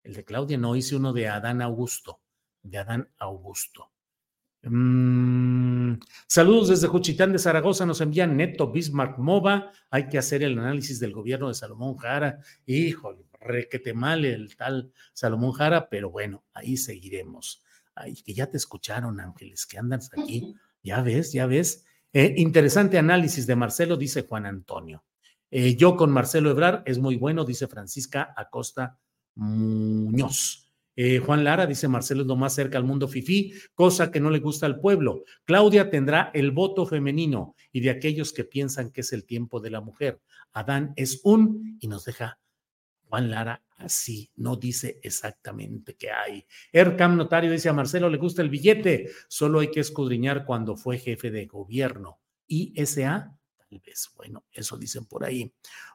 El 0.05 0.14
de 0.14 0.25
Claudia 0.25 0.57
no, 0.57 0.77
hice 0.77 0.95
uno 0.95 1.12
de 1.12 1.29
Adán 1.29 1.61
Augusto, 1.61 2.20
de 2.62 2.79
Adán 2.79 3.11
Augusto. 3.18 3.91
Mm, 4.67 6.01
saludos 6.27 6.69
desde 6.69 6.89
Juchitán 6.89 7.33
de 7.33 7.39
Zaragoza, 7.39 7.85
nos 7.85 8.01
envían 8.01 8.37
Neto 8.37 8.71
Bismarck 8.71 9.19
Mova. 9.19 9.71
Hay 9.91 10.09
que 10.09 10.19
hacer 10.19 10.43
el 10.43 10.59
análisis 10.59 11.01
del 11.01 11.12
gobierno 11.12 11.49
de 11.49 11.55
Salomón 11.55 11.97
Jara. 11.97 12.39
Híjole, 12.67 13.27
requete 13.41 13.93
mal 13.93 14.25
el 14.25 14.57
tal 14.57 14.93
Salomón 15.12 15.53
Jara, 15.53 15.89
pero 15.89 16.11
bueno, 16.11 16.45
ahí 16.55 16.77
seguiremos. 16.77 17.62
Ay, 17.95 18.15
que 18.15 18.35
ya 18.35 18.51
te 18.51 18.57
escucharon, 18.57 19.21
Ángeles, 19.21 19.67
que 19.67 19.79
andas 19.79 20.11
aquí. 20.17 20.55
Ya 20.83 21.03
ves, 21.03 21.33
ya 21.33 21.47
ves. 21.47 21.85
Eh, 22.12 22.35
interesante 22.39 22.99
análisis 22.99 23.47
de 23.47 23.57
Marcelo, 23.57 23.97
dice 23.97 24.23
Juan 24.23 24.47
Antonio. 24.47 25.05
Eh, 25.51 25.77
yo 25.77 25.97
con 25.97 26.11
Marcelo 26.11 26.51
Ebrar 26.51 26.83
es 26.87 26.99
muy 26.99 27.17
bueno, 27.17 27.45
dice 27.45 27.69
Francisca 27.69 28.35
Acosta 28.37 28.99
Muñoz. 29.35 30.64
Eh, 30.97 31.18
Juan 31.18 31.42
Lara 31.45 31.66
dice 31.66 31.88
Marcelo 31.88 32.22
es 32.22 32.28
lo 32.28 32.36
más 32.36 32.55
cerca 32.55 32.78
al 32.78 32.84
mundo 32.84 33.09
fifí, 33.09 33.53
cosa 33.74 34.11
que 34.11 34.20
no 34.20 34.30
le 34.30 34.38
gusta 34.38 34.66
al 34.66 34.80
pueblo. 34.80 35.24
Claudia 35.45 35.90
tendrá 35.90 36.30
el 36.34 36.53
voto 36.53 36.86
femenino 36.86 37.55
y 37.72 37.80
de 37.80 37.90
aquellos 37.90 38.32
que 38.32 38.45
piensan 38.45 38.90
que 38.90 39.01
es 39.01 39.12
el 39.12 39.24
tiempo 39.24 39.61
de 39.61 39.70
la 39.70 39.80
mujer. 39.80 40.20
Adán 40.53 40.92
es 40.97 41.20
un 41.24 41.78
y 41.80 41.88
nos 41.88 42.05
deja 42.05 42.38
Juan 43.09 43.30
Lara 43.30 43.62
así, 43.78 44.30
no 44.36 44.57
dice 44.57 44.99
exactamente 45.03 45.95
qué 45.95 46.11
hay. 46.11 46.47
Ercam 46.72 47.16
Notario 47.16 47.51
dice 47.51 47.68
a 47.68 47.72
Marcelo 47.72 48.09
le 48.09 48.18
gusta 48.18 48.42
el 48.42 48.49
billete, 48.49 49.11
solo 49.28 49.61
hay 49.61 49.70
que 49.70 49.80
escudriñar 49.80 50.45
cuando 50.45 50.76
fue 50.76 50.99
jefe 50.99 51.30
de 51.30 51.47
gobierno. 51.47 52.20
ISA, 52.47 53.36
tal 53.57 53.82
vez, 53.84 54.11
bueno, 54.16 54.45
eso 54.53 54.76
dicen 54.76 55.07
por 55.07 55.24
ahí. 55.24 55.53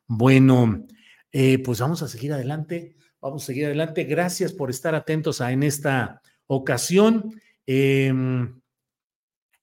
Bueno, 0.08 0.86
eh, 1.32 1.60
pues 1.60 1.80
vamos 1.80 2.02
a 2.02 2.08
seguir 2.08 2.34
adelante 2.34 2.96
Vamos 3.22 3.44
a 3.44 3.46
seguir 3.48 3.66
adelante. 3.66 4.04
Gracias 4.06 4.54
por 4.54 4.70
estar 4.70 4.96
atentos 4.96 5.42
a, 5.42 5.52
en 5.52 5.64
esta 5.64 6.22
ocasión. 6.48 7.40
Em, 7.66 8.62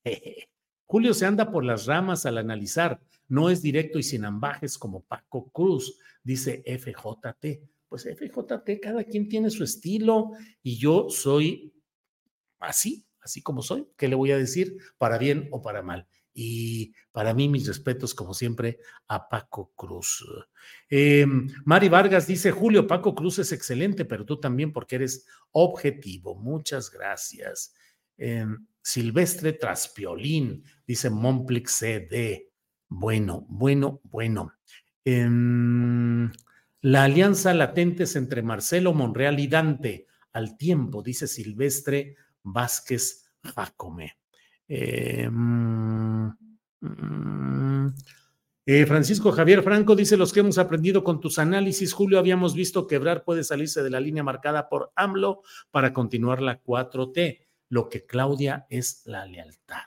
Julio 0.87 1.15
se 1.15 1.27
anda 1.27 1.51
por 1.51 1.65
las 1.65 1.87
ramas 1.87 2.27
al 2.27 2.39
analizar. 2.39 3.01
No 3.29 3.51
es 3.51 3.63
directo 3.63 3.99
y 3.99 4.03
sin 4.03 4.25
ambajes 4.25 4.79
como 4.79 5.03
Paco 5.03 5.51
Cruz, 5.51 5.99
dice 6.23 6.63
FJT. 6.65 7.47
Pues 7.89 8.05
FJT, 8.05 8.81
cada 8.81 9.05
quien 9.05 9.29
tiene 9.29 9.51
su 9.51 9.65
estilo 9.65 10.33
y 10.63 10.79
yo 10.79 11.09
soy 11.09 11.73
así, 12.61 13.07
así 13.21 13.43
como 13.43 13.63
soy. 13.63 13.89
¿Qué 13.97 14.07
le 14.07 14.15
voy 14.15 14.31
a 14.33 14.39
decir? 14.39 14.77
Para 14.99 15.19
bien 15.19 15.49
o 15.51 15.63
para 15.63 15.83
mal. 15.83 16.07
Y 16.39 16.93
para 17.13 17.33
mí, 17.33 17.49
mis 17.49 17.67
respetos, 17.67 18.13
como 18.13 18.35
siempre, 18.35 18.79
a 19.09 19.27
Paco 19.27 19.73
Cruz. 19.75 20.23
Em, 20.91 21.49
Mari 21.65 21.89
Vargas 21.89 22.27
dice, 22.27 22.51
Julio, 22.51 22.87
Paco 22.87 23.15
Cruz 23.15 23.39
es 23.39 23.53
excelente, 23.53 24.05
pero 24.05 24.27
tú 24.27 24.39
también 24.39 24.71
porque 24.71 24.97
eres 24.97 25.27
objetivo. 25.53 26.35
Muchas 26.35 26.91
gracias. 26.91 27.75
Em, 28.19 28.67
Silvestre 28.83 29.55
Traspiolín, 29.55 30.63
dice 30.87 31.09
Momplix 31.09 31.73
CD. 31.79 32.53
Bueno, 32.87 33.47
bueno, 33.49 34.03
bueno. 34.05 34.53
Em, 35.07 36.31
la 36.83 37.05
alianza 37.05 37.55
latentes 37.55 38.15
entre 38.15 38.43
Marcelo 38.43 38.93
Monreal 38.93 39.41
y 39.41 39.47
Dante 39.47 40.07
al 40.35 40.59
tiempo, 40.59 41.03
dice 41.03 41.27
Silvestre 41.27 42.15
Vázquez 42.43 43.25
Jacome. 43.43 44.19
Eh, 44.69 45.29
mm, 45.31 46.29
mm, 46.81 47.95
eh, 48.69 48.85
Francisco 48.85 49.31
Javier 49.31 49.63
Franco 49.63 49.95
dice, 49.95 50.17
los 50.17 50.33
que 50.33 50.41
hemos 50.41 50.59
aprendido 50.59 51.05
con 51.05 51.21
tus 51.21 51.39
análisis, 51.39 51.93
Julio, 51.93 52.19
habíamos 52.19 52.55
visto 52.55 52.87
que 52.87 52.97
Ebrar 52.97 53.23
puede 53.23 53.45
salirse 53.45 53.83
de 53.83 53.91
la 53.91 54.01
línea 54.01 54.25
marcada 54.25 54.69
por 54.69 54.93
AMLO 54.97 55.43
para 55.71 55.93
continuar 55.93 56.43
la 56.43 56.61
4T. 56.61 57.47
Lo 57.69 57.89
que 57.89 58.07
Claudia 58.07 58.67
es 58.69 59.03
la 59.07 59.25
lealtad. 59.25 59.83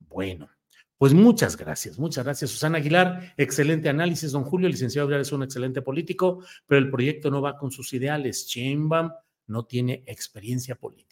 Bueno, 0.00 0.48
pues 0.96 1.14
muchas 1.14 1.56
gracias, 1.56 1.96
muchas 1.96 2.24
gracias, 2.24 2.50
Susana 2.50 2.78
Aguilar. 2.78 3.34
Excelente 3.36 3.88
análisis, 3.88 4.32
don 4.32 4.42
Julio. 4.42 4.66
El 4.66 4.72
licenciado 4.72 5.06
Ebrar 5.06 5.20
es 5.20 5.30
un 5.30 5.44
excelente 5.44 5.80
político, 5.80 6.42
pero 6.66 6.80
el 6.80 6.90
proyecto 6.90 7.30
no 7.30 7.40
va 7.40 7.56
con 7.56 7.70
sus 7.70 7.92
ideales. 7.92 8.48
Chainbaum 8.48 9.12
no 9.46 9.64
tiene 9.64 10.02
experiencia 10.06 10.74
política. 10.74 11.07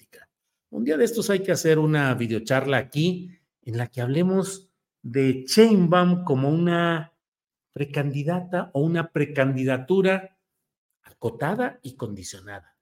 Un 0.70 0.84
día 0.84 0.96
de 0.96 1.04
estos 1.04 1.30
hay 1.30 1.40
que 1.40 1.52
hacer 1.52 1.78
una 1.78 2.12
videocharla 2.14 2.76
aquí 2.76 3.30
en 3.62 3.78
la 3.78 3.86
que 3.86 4.00
hablemos 4.00 4.70
de 5.02 5.44
Chainbaum 5.44 6.24
como 6.24 6.50
una 6.50 7.12
precandidata 7.72 8.70
o 8.74 8.80
una 8.80 9.12
precandidatura 9.12 10.38
acotada 11.02 11.78
y 11.82 11.94
condicionada. 11.94 12.76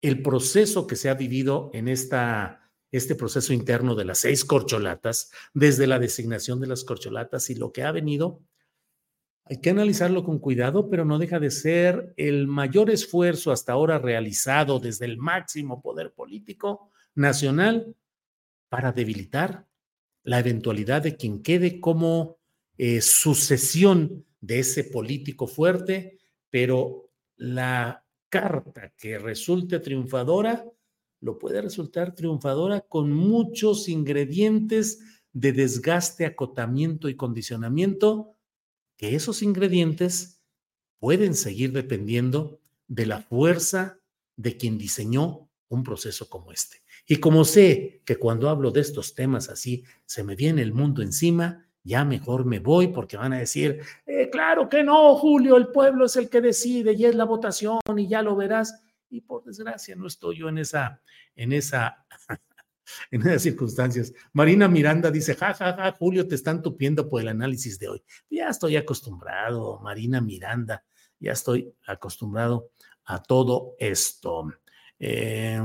El 0.00 0.22
proceso 0.22 0.86
que 0.86 0.94
se 0.94 1.08
ha 1.08 1.14
vivido 1.14 1.70
en 1.72 1.88
esta, 1.88 2.70
este 2.92 3.16
proceso 3.16 3.52
interno 3.52 3.96
de 3.96 4.04
las 4.04 4.18
seis 4.18 4.44
corcholatas, 4.44 5.32
desde 5.52 5.88
la 5.88 5.98
designación 5.98 6.60
de 6.60 6.68
las 6.68 6.84
corcholatas 6.84 7.50
y 7.50 7.56
lo 7.56 7.72
que 7.72 7.82
ha 7.82 7.90
venido, 7.90 8.40
hay 9.44 9.60
que 9.60 9.70
analizarlo 9.70 10.22
con 10.22 10.38
cuidado, 10.38 10.88
pero 10.88 11.04
no 11.04 11.18
deja 11.18 11.40
de 11.40 11.50
ser 11.50 12.14
el 12.16 12.46
mayor 12.46 12.90
esfuerzo 12.90 13.50
hasta 13.50 13.72
ahora 13.72 13.98
realizado 13.98 14.78
desde 14.78 15.06
el 15.06 15.18
máximo 15.18 15.82
poder 15.82 16.12
político 16.12 16.92
nacional 17.16 17.96
para 18.68 18.92
debilitar 18.92 19.66
la 20.22 20.38
eventualidad 20.38 21.02
de 21.02 21.16
quien 21.16 21.42
quede 21.42 21.80
como 21.80 22.38
eh, 22.78 23.00
sucesión 23.00 24.24
de 24.40 24.60
ese 24.60 24.84
político 24.84 25.46
fuerte, 25.46 26.18
pero 26.50 27.10
la 27.36 28.04
carta 28.28 28.92
que 28.96 29.18
resulte 29.18 29.80
triunfadora 29.80 30.64
lo 31.20 31.38
puede 31.38 31.62
resultar 31.62 32.14
triunfadora 32.14 32.82
con 32.82 33.12
muchos 33.12 33.88
ingredientes 33.88 35.00
de 35.32 35.52
desgaste, 35.52 36.26
acotamiento 36.26 37.08
y 37.08 37.16
condicionamiento, 37.16 38.34
que 38.96 39.14
esos 39.14 39.42
ingredientes 39.42 40.40
pueden 40.98 41.34
seguir 41.34 41.72
dependiendo 41.72 42.60
de 42.88 43.06
la 43.06 43.20
fuerza 43.20 44.00
de 44.36 44.56
quien 44.56 44.78
diseñó 44.78 45.48
un 45.68 45.82
proceso 45.82 46.28
como 46.28 46.52
este. 46.52 46.78
Y 47.06 47.16
como 47.16 47.44
sé 47.44 48.02
que 48.04 48.16
cuando 48.16 48.48
hablo 48.48 48.70
de 48.70 48.80
estos 48.80 49.14
temas 49.14 49.48
así 49.48 49.84
se 50.04 50.24
me 50.24 50.34
viene 50.34 50.62
el 50.62 50.72
mundo 50.72 51.02
encima, 51.02 51.66
ya 51.84 52.04
mejor 52.04 52.44
me 52.44 52.58
voy 52.58 52.88
porque 52.88 53.16
van 53.16 53.32
a 53.32 53.38
decir, 53.38 53.80
eh, 54.06 54.28
claro 54.28 54.68
que 54.68 54.82
no, 54.82 55.14
Julio, 55.14 55.56
el 55.56 55.68
pueblo 55.68 56.06
es 56.06 56.16
el 56.16 56.28
que 56.28 56.40
decide 56.40 56.94
y 56.94 57.04
es 57.04 57.14
la 57.14 57.24
votación 57.24 57.78
y 57.96 58.08
ya 58.08 58.22
lo 58.22 58.34
verás. 58.34 58.82
Y 59.08 59.20
por 59.20 59.44
desgracia 59.44 59.94
no 59.94 60.08
estoy 60.08 60.38
yo 60.38 60.48
en 60.48 60.58
esa, 60.58 61.00
en 61.36 61.52
esa, 61.52 62.04
en 63.12 63.20
esas 63.22 63.42
circunstancias. 63.42 64.12
Marina 64.32 64.66
Miranda 64.66 65.12
dice, 65.12 65.36
ja, 65.36 65.54
ja, 65.54 65.74
ja, 65.74 65.92
Julio, 65.92 66.26
te 66.26 66.34
están 66.34 66.60
tupiendo 66.60 67.08
por 67.08 67.20
el 67.20 67.28
análisis 67.28 67.78
de 67.78 67.88
hoy. 67.88 68.02
Ya 68.28 68.48
estoy 68.48 68.74
acostumbrado, 68.74 69.78
Marina 69.78 70.20
Miranda, 70.20 70.84
ya 71.20 71.32
estoy 71.32 71.72
acostumbrado 71.86 72.70
a 73.04 73.22
todo 73.22 73.76
esto. 73.78 74.52
Eh, 74.98 75.60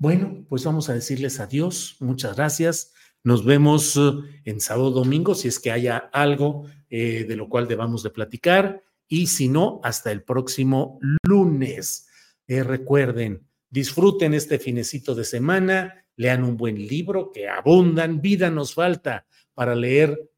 bueno, 0.00 0.46
pues 0.48 0.64
vamos 0.64 0.88
a 0.88 0.94
decirles 0.94 1.40
adiós. 1.40 1.96
Muchas 2.00 2.34
gracias. 2.34 2.94
Nos 3.22 3.44
vemos 3.44 3.98
eh, 3.98 4.40
en 4.46 4.58
sábado 4.62 4.92
domingo, 4.92 5.34
si 5.34 5.48
es 5.48 5.58
que 5.58 5.70
haya 5.70 5.98
algo 5.98 6.64
eh, 6.88 7.26
de 7.28 7.36
lo 7.36 7.50
cual 7.50 7.68
debamos 7.68 8.02
de 8.02 8.08
platicar. 8.08 8.82
Y 9.08 9.26
si 9.26 9.50
no, 9.50 9.78
hasta 9.84 10.10
el 10.10 10.22
próximo 10.22 10.98
lunes. 11.22 12.08
Eh, 12.46 12.62
recuerden, 12.62 13.46
disfruten 13.68 14.32
este 14.32 14.58
finecito 14.58 15.14
de 15.14 15.24
semana, 15.24 16.06
lean 16.16 16.44
un 16.44 16.56
buen 16.56 16.76
libro, 16.76 17.30
que 17.30 17.46
abundan, 17.46 18.22
vida 18.22 18.50
nos 18.50 18.72
falta 18.72 19.26
para 19.52 19.74
leer 19.74 20.29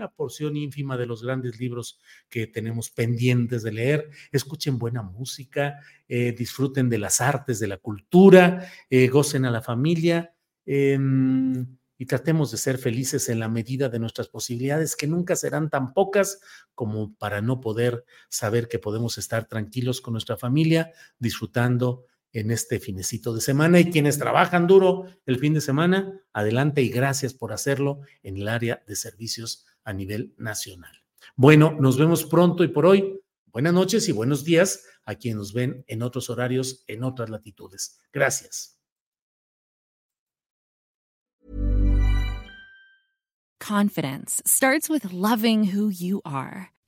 una 0.00 0.10
porción 0.10 0.56
ínfima 0.56 0.96
de 0.96 1.04
los 1.04 1.22
grandes 1.22 1.60
libros 1.60 2.00
que 2.30 2.46
tenemos 2.46 2.90
pendientes 2.90 3.62
de 3.62 3.72
leer. 3.72 4.10
Escuchen 4.32 4.78
buena 4.78 5.02
música, 5.02 5.78
eh, 6.08 6.32
disfruten 6.32 6.88
de 6.88 6.98
las 6.98 7.20
artes, 7.20 7.60
de 7.60 7.68
la 7.68 7.76
cultura, 7.76 8.66
eh, 8.88 9.08
gocen 9.08 9.44
a 9.44 9.50
la 9.50 9.60
familia 9.60 10.34
em, 10.64 11.66
y 11.98 12.06
tratemos 12.06 12.50
de 12.50 12.56
ser 12.56 12.78
felices 12.78 13.28
en 13.28 13.40
la 13.40 13.48
medida 13.48 13.90
de 13.90 13.98
nuestras 13.98 14.28
posibilidades, 14.28 14.96
que 14.96 15.06
nunca 15.06 15.36
serán 15.36 15.68
tan 15.68 15.92
pocas 15.92 16.40
como 16.74 17.14
para 17.16 17.42
no 17.42 17.60
poder 17.60 18.06
saber 18.30 18.68
que 18.68 18.78
podemos 18.78 19.18
estar 19.18 19.46
tranquilos 19.48 20.00
con 20.00 20.12
nuestra 20.12 20.38
familia, 20.38 20.92
disfrutando 21.18 22.06
en 22.32 22.50
este 22.50 22.80
finecito 22.80 23.34
de 23.34 23.42
semana. 23.42 23.80
Y 23.80 23.90
quienes 23.90 24.18
trabajan 24.18 24.66
duro 24.66 25.04
el 25.26 25.38
fin 25.38 25.52
de 25.52 25.60
semana, 25.60 26.22
adelante 26.32 26.80
y 26.80 26.88
gracias 26.88 27.34
por 27.34 27.52
hacerlo 27.52 28.00
en 28.22 28.38
el 28.38 28.48
área 28.48 28.82
de 28.86 28.96
servicios 28.96 29.66
a 29.84 29.92
nivel 29.92 30.34
nacional. 30.38 30.92
Bueno, 31.36 31.76
nos 31.78 31.98
vemos 31.98 32.24
pronto 32.24 32.64
y 32.64 32.68
por 32.68 32.86
hoy. 32.86 33.20
Buenas 33.46 33.72
noches 33.72 34.08
y 34.08 34.12
buenos 34.12 34.44
días 34.44 34.84
a 35.04 35.14
quienes 35.14 35.36
nos 35.36 35.52
ven 35.52 35.84
en 35.88 36.02
otros 36.02 36.30
horarios, 36.30 36.84
en 36.86 37.02
otras 37.04 37.30
latitudes. 37.30 38.00
Gracias. 38.12 38.76
Confidence 43.60 44.42
starts 44.46 44.88
with 44.88 45.12
loving 45.12 45.64
who 45.74 45.90
you 45.90 46.20
are. 46.24 46.72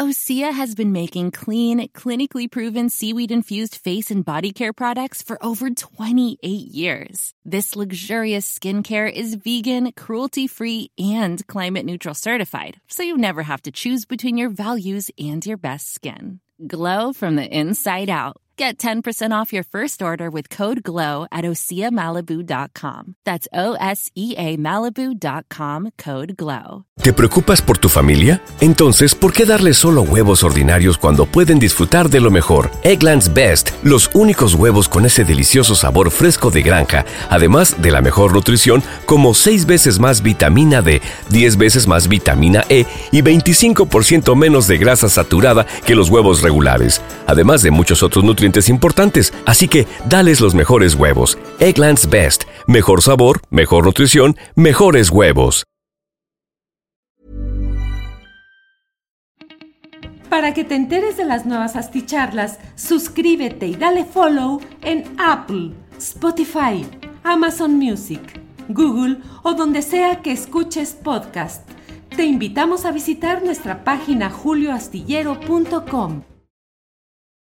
Osea 0.00 0.54
has 0.54 0.74
been 0.74 0.90
making 0.90 1.32
clean, 1.32 1.86
clinically 1.88 2.50
proven 2.50 2.88
seaweed 2.88 3.30
infused 3.30 3.76
face 3.76 4.10
and 4.10 4.24
body 4.24 4.50
care 4.50 4.72
products 4.72 5.20
for 5.20 5.36
over 5.44 5.68
28 5.68 6.38
years. 6.42 7.34
This 7.44 7.76
luxurious 7.76 8.58
skincare 8.58 9.12
is 9.12 9.34
vegan, 9.34 9.92
cruelty 9.92 10.46
free, 10.46 10.90
and 10.98 11.46
climate 11.46 11.84
neutral 11.84 12.14
certified, 12.14 12.80
so 12.88 13.02
you 13.02 13.18
never 13.18 13.42
have 13.42 13.60
to 13.62 13.70
choose 13.70 14.06
between 14.06 14.38
your 14.38 14.48
values 14.48 15.10
and 15.18 15.44
your 15.44 15.58
best 15.58 15.92
skin. 15.92 16.40
Glow 16.66 17.12
from 17.12 17.36
the 17.36 17.46
inside 17.46 18.08
out. 18.08 18.38
Get 18.62 18.78
10% 18.78 19.32
off 19.32 19.52
your 19.52 19.64
first 19.64 20.00
order 20.00 20.30
with 20.30 20.48
code 20.48 20.84
GLOW 20.84 21.26
at 21.32 21.44
OseaMalibu.com. 21.44 23.16
That's 23.24 23.48
O 23.52 23.74
S 23.80 24.08
E 24.14 24.36
A 24.38 24.56
Malibu.com 24.56 25.90
code 25.98 26.36
GLOW. 26.36 26.84
¿Te 27.02 27.12
preocupas 27.12 27.60
por 27.60 27.78
tu 27.78 27.88
familia? 27.88 28.40
Entonces, 28.60 29.16
¿por 29.16 29.32
qué 29.32 29.44
darles 29.44 29.78
solo 29.78 30.02
huevos 30.02 30.44
ordinarios 30.44 30.96
cuando 30.96 31.26
pueden 31.26 31.58
disfrutar 31.58 32.08
de 32.08 32.20
lo 32.20 32.30
mejor? 32.30 32.70
Eggland's 32.84 33.34
Best, 33.34 33.70
los 33.82 34.08
únicos 34.14 34.54
huevos 34.54 34.88
con 34.88 35.04
ese 35.06 35.24
delicioso 35.24 35.74
sabor 35.74 36.12
fresco 36.12 36.52
de 36.52 36.62
granja, 36.62 37.04
además 37.30 37.82
de 37.82 37.90
la 37.90 38.00
mejor 38.00 38.32
nutrición, 38.32 38.84
como 39.06 39.34
6 39.34 39.66
veces 39.66 39.98
más 39.98 40.22
vitamina 40.22 40.82
D, 40.82 41.02
10 41.30 41.56
veces 41.56 41.88
más 41.88 42.06
vitamina 42.06 42.62
E 42.68 42.84
y 43.10 43.22
25% 43.22 44.36
menos 44.36 44.68
de 44.68 44.78
grasa 44.78 45.08
saturada 45.08 45.66
que 45.84 45.96
los 45.96 46.08
huevos 46.08 46.42
regulares, 46.42 47.02
además 47.26 47.62
de 47.62 47.72
muchos 47.72 48.04
otros 48.04 48.22
nutrientes 48.22 48.51
importantes, 48.68 49.32
así 49.46 49.68
que 49.68 49.86
dales 50.08 50.40
los 50.40 50.54
mejores 50.54 50.94
huevos. 50.94 51.38
Egglands 51.58 52.08
Best. 52.08 52.44
Mejor 52.66 53.02
sabor, 53.02 53.40
mejor 53.50 53.86
nutrición, 53.86 54.36
mejores 54.54 55.10
huevos. 55.10 55.64
Para 60.32 60.54
que 60.54 60.64
te 60.64 60.76
enteres 60.76 61.18
de 61.18 61.26
las 61.26 61.44
nuevas 61.44 61.76
asticharlas, 61.76 62.58
suscríbete 62.74 63.66
y 63.66 63.74
dale 63.74 64.06
follow 64.06 64.62
en 64.80 65.04
Apple, 65.18 65.72
Spotify, 65.98 66.86
Amazon 67.22 67.74
Music, 67.74 68.40
Google 68.68 69.18
o 69.42 69.52
donde 69.52 69.82
sea 69.82 70.22
que 70.22 70.32
escuches 70.32 70.92
podcast. 70.92 71.68
Te 72.16 72.24
invitamos 72.24 72.86
a 72.86 72.92
visitar 72.92 73.44
nuestra 73.44 73.84
página 73.84 74.30
julioastillero.com. 74.30 76.22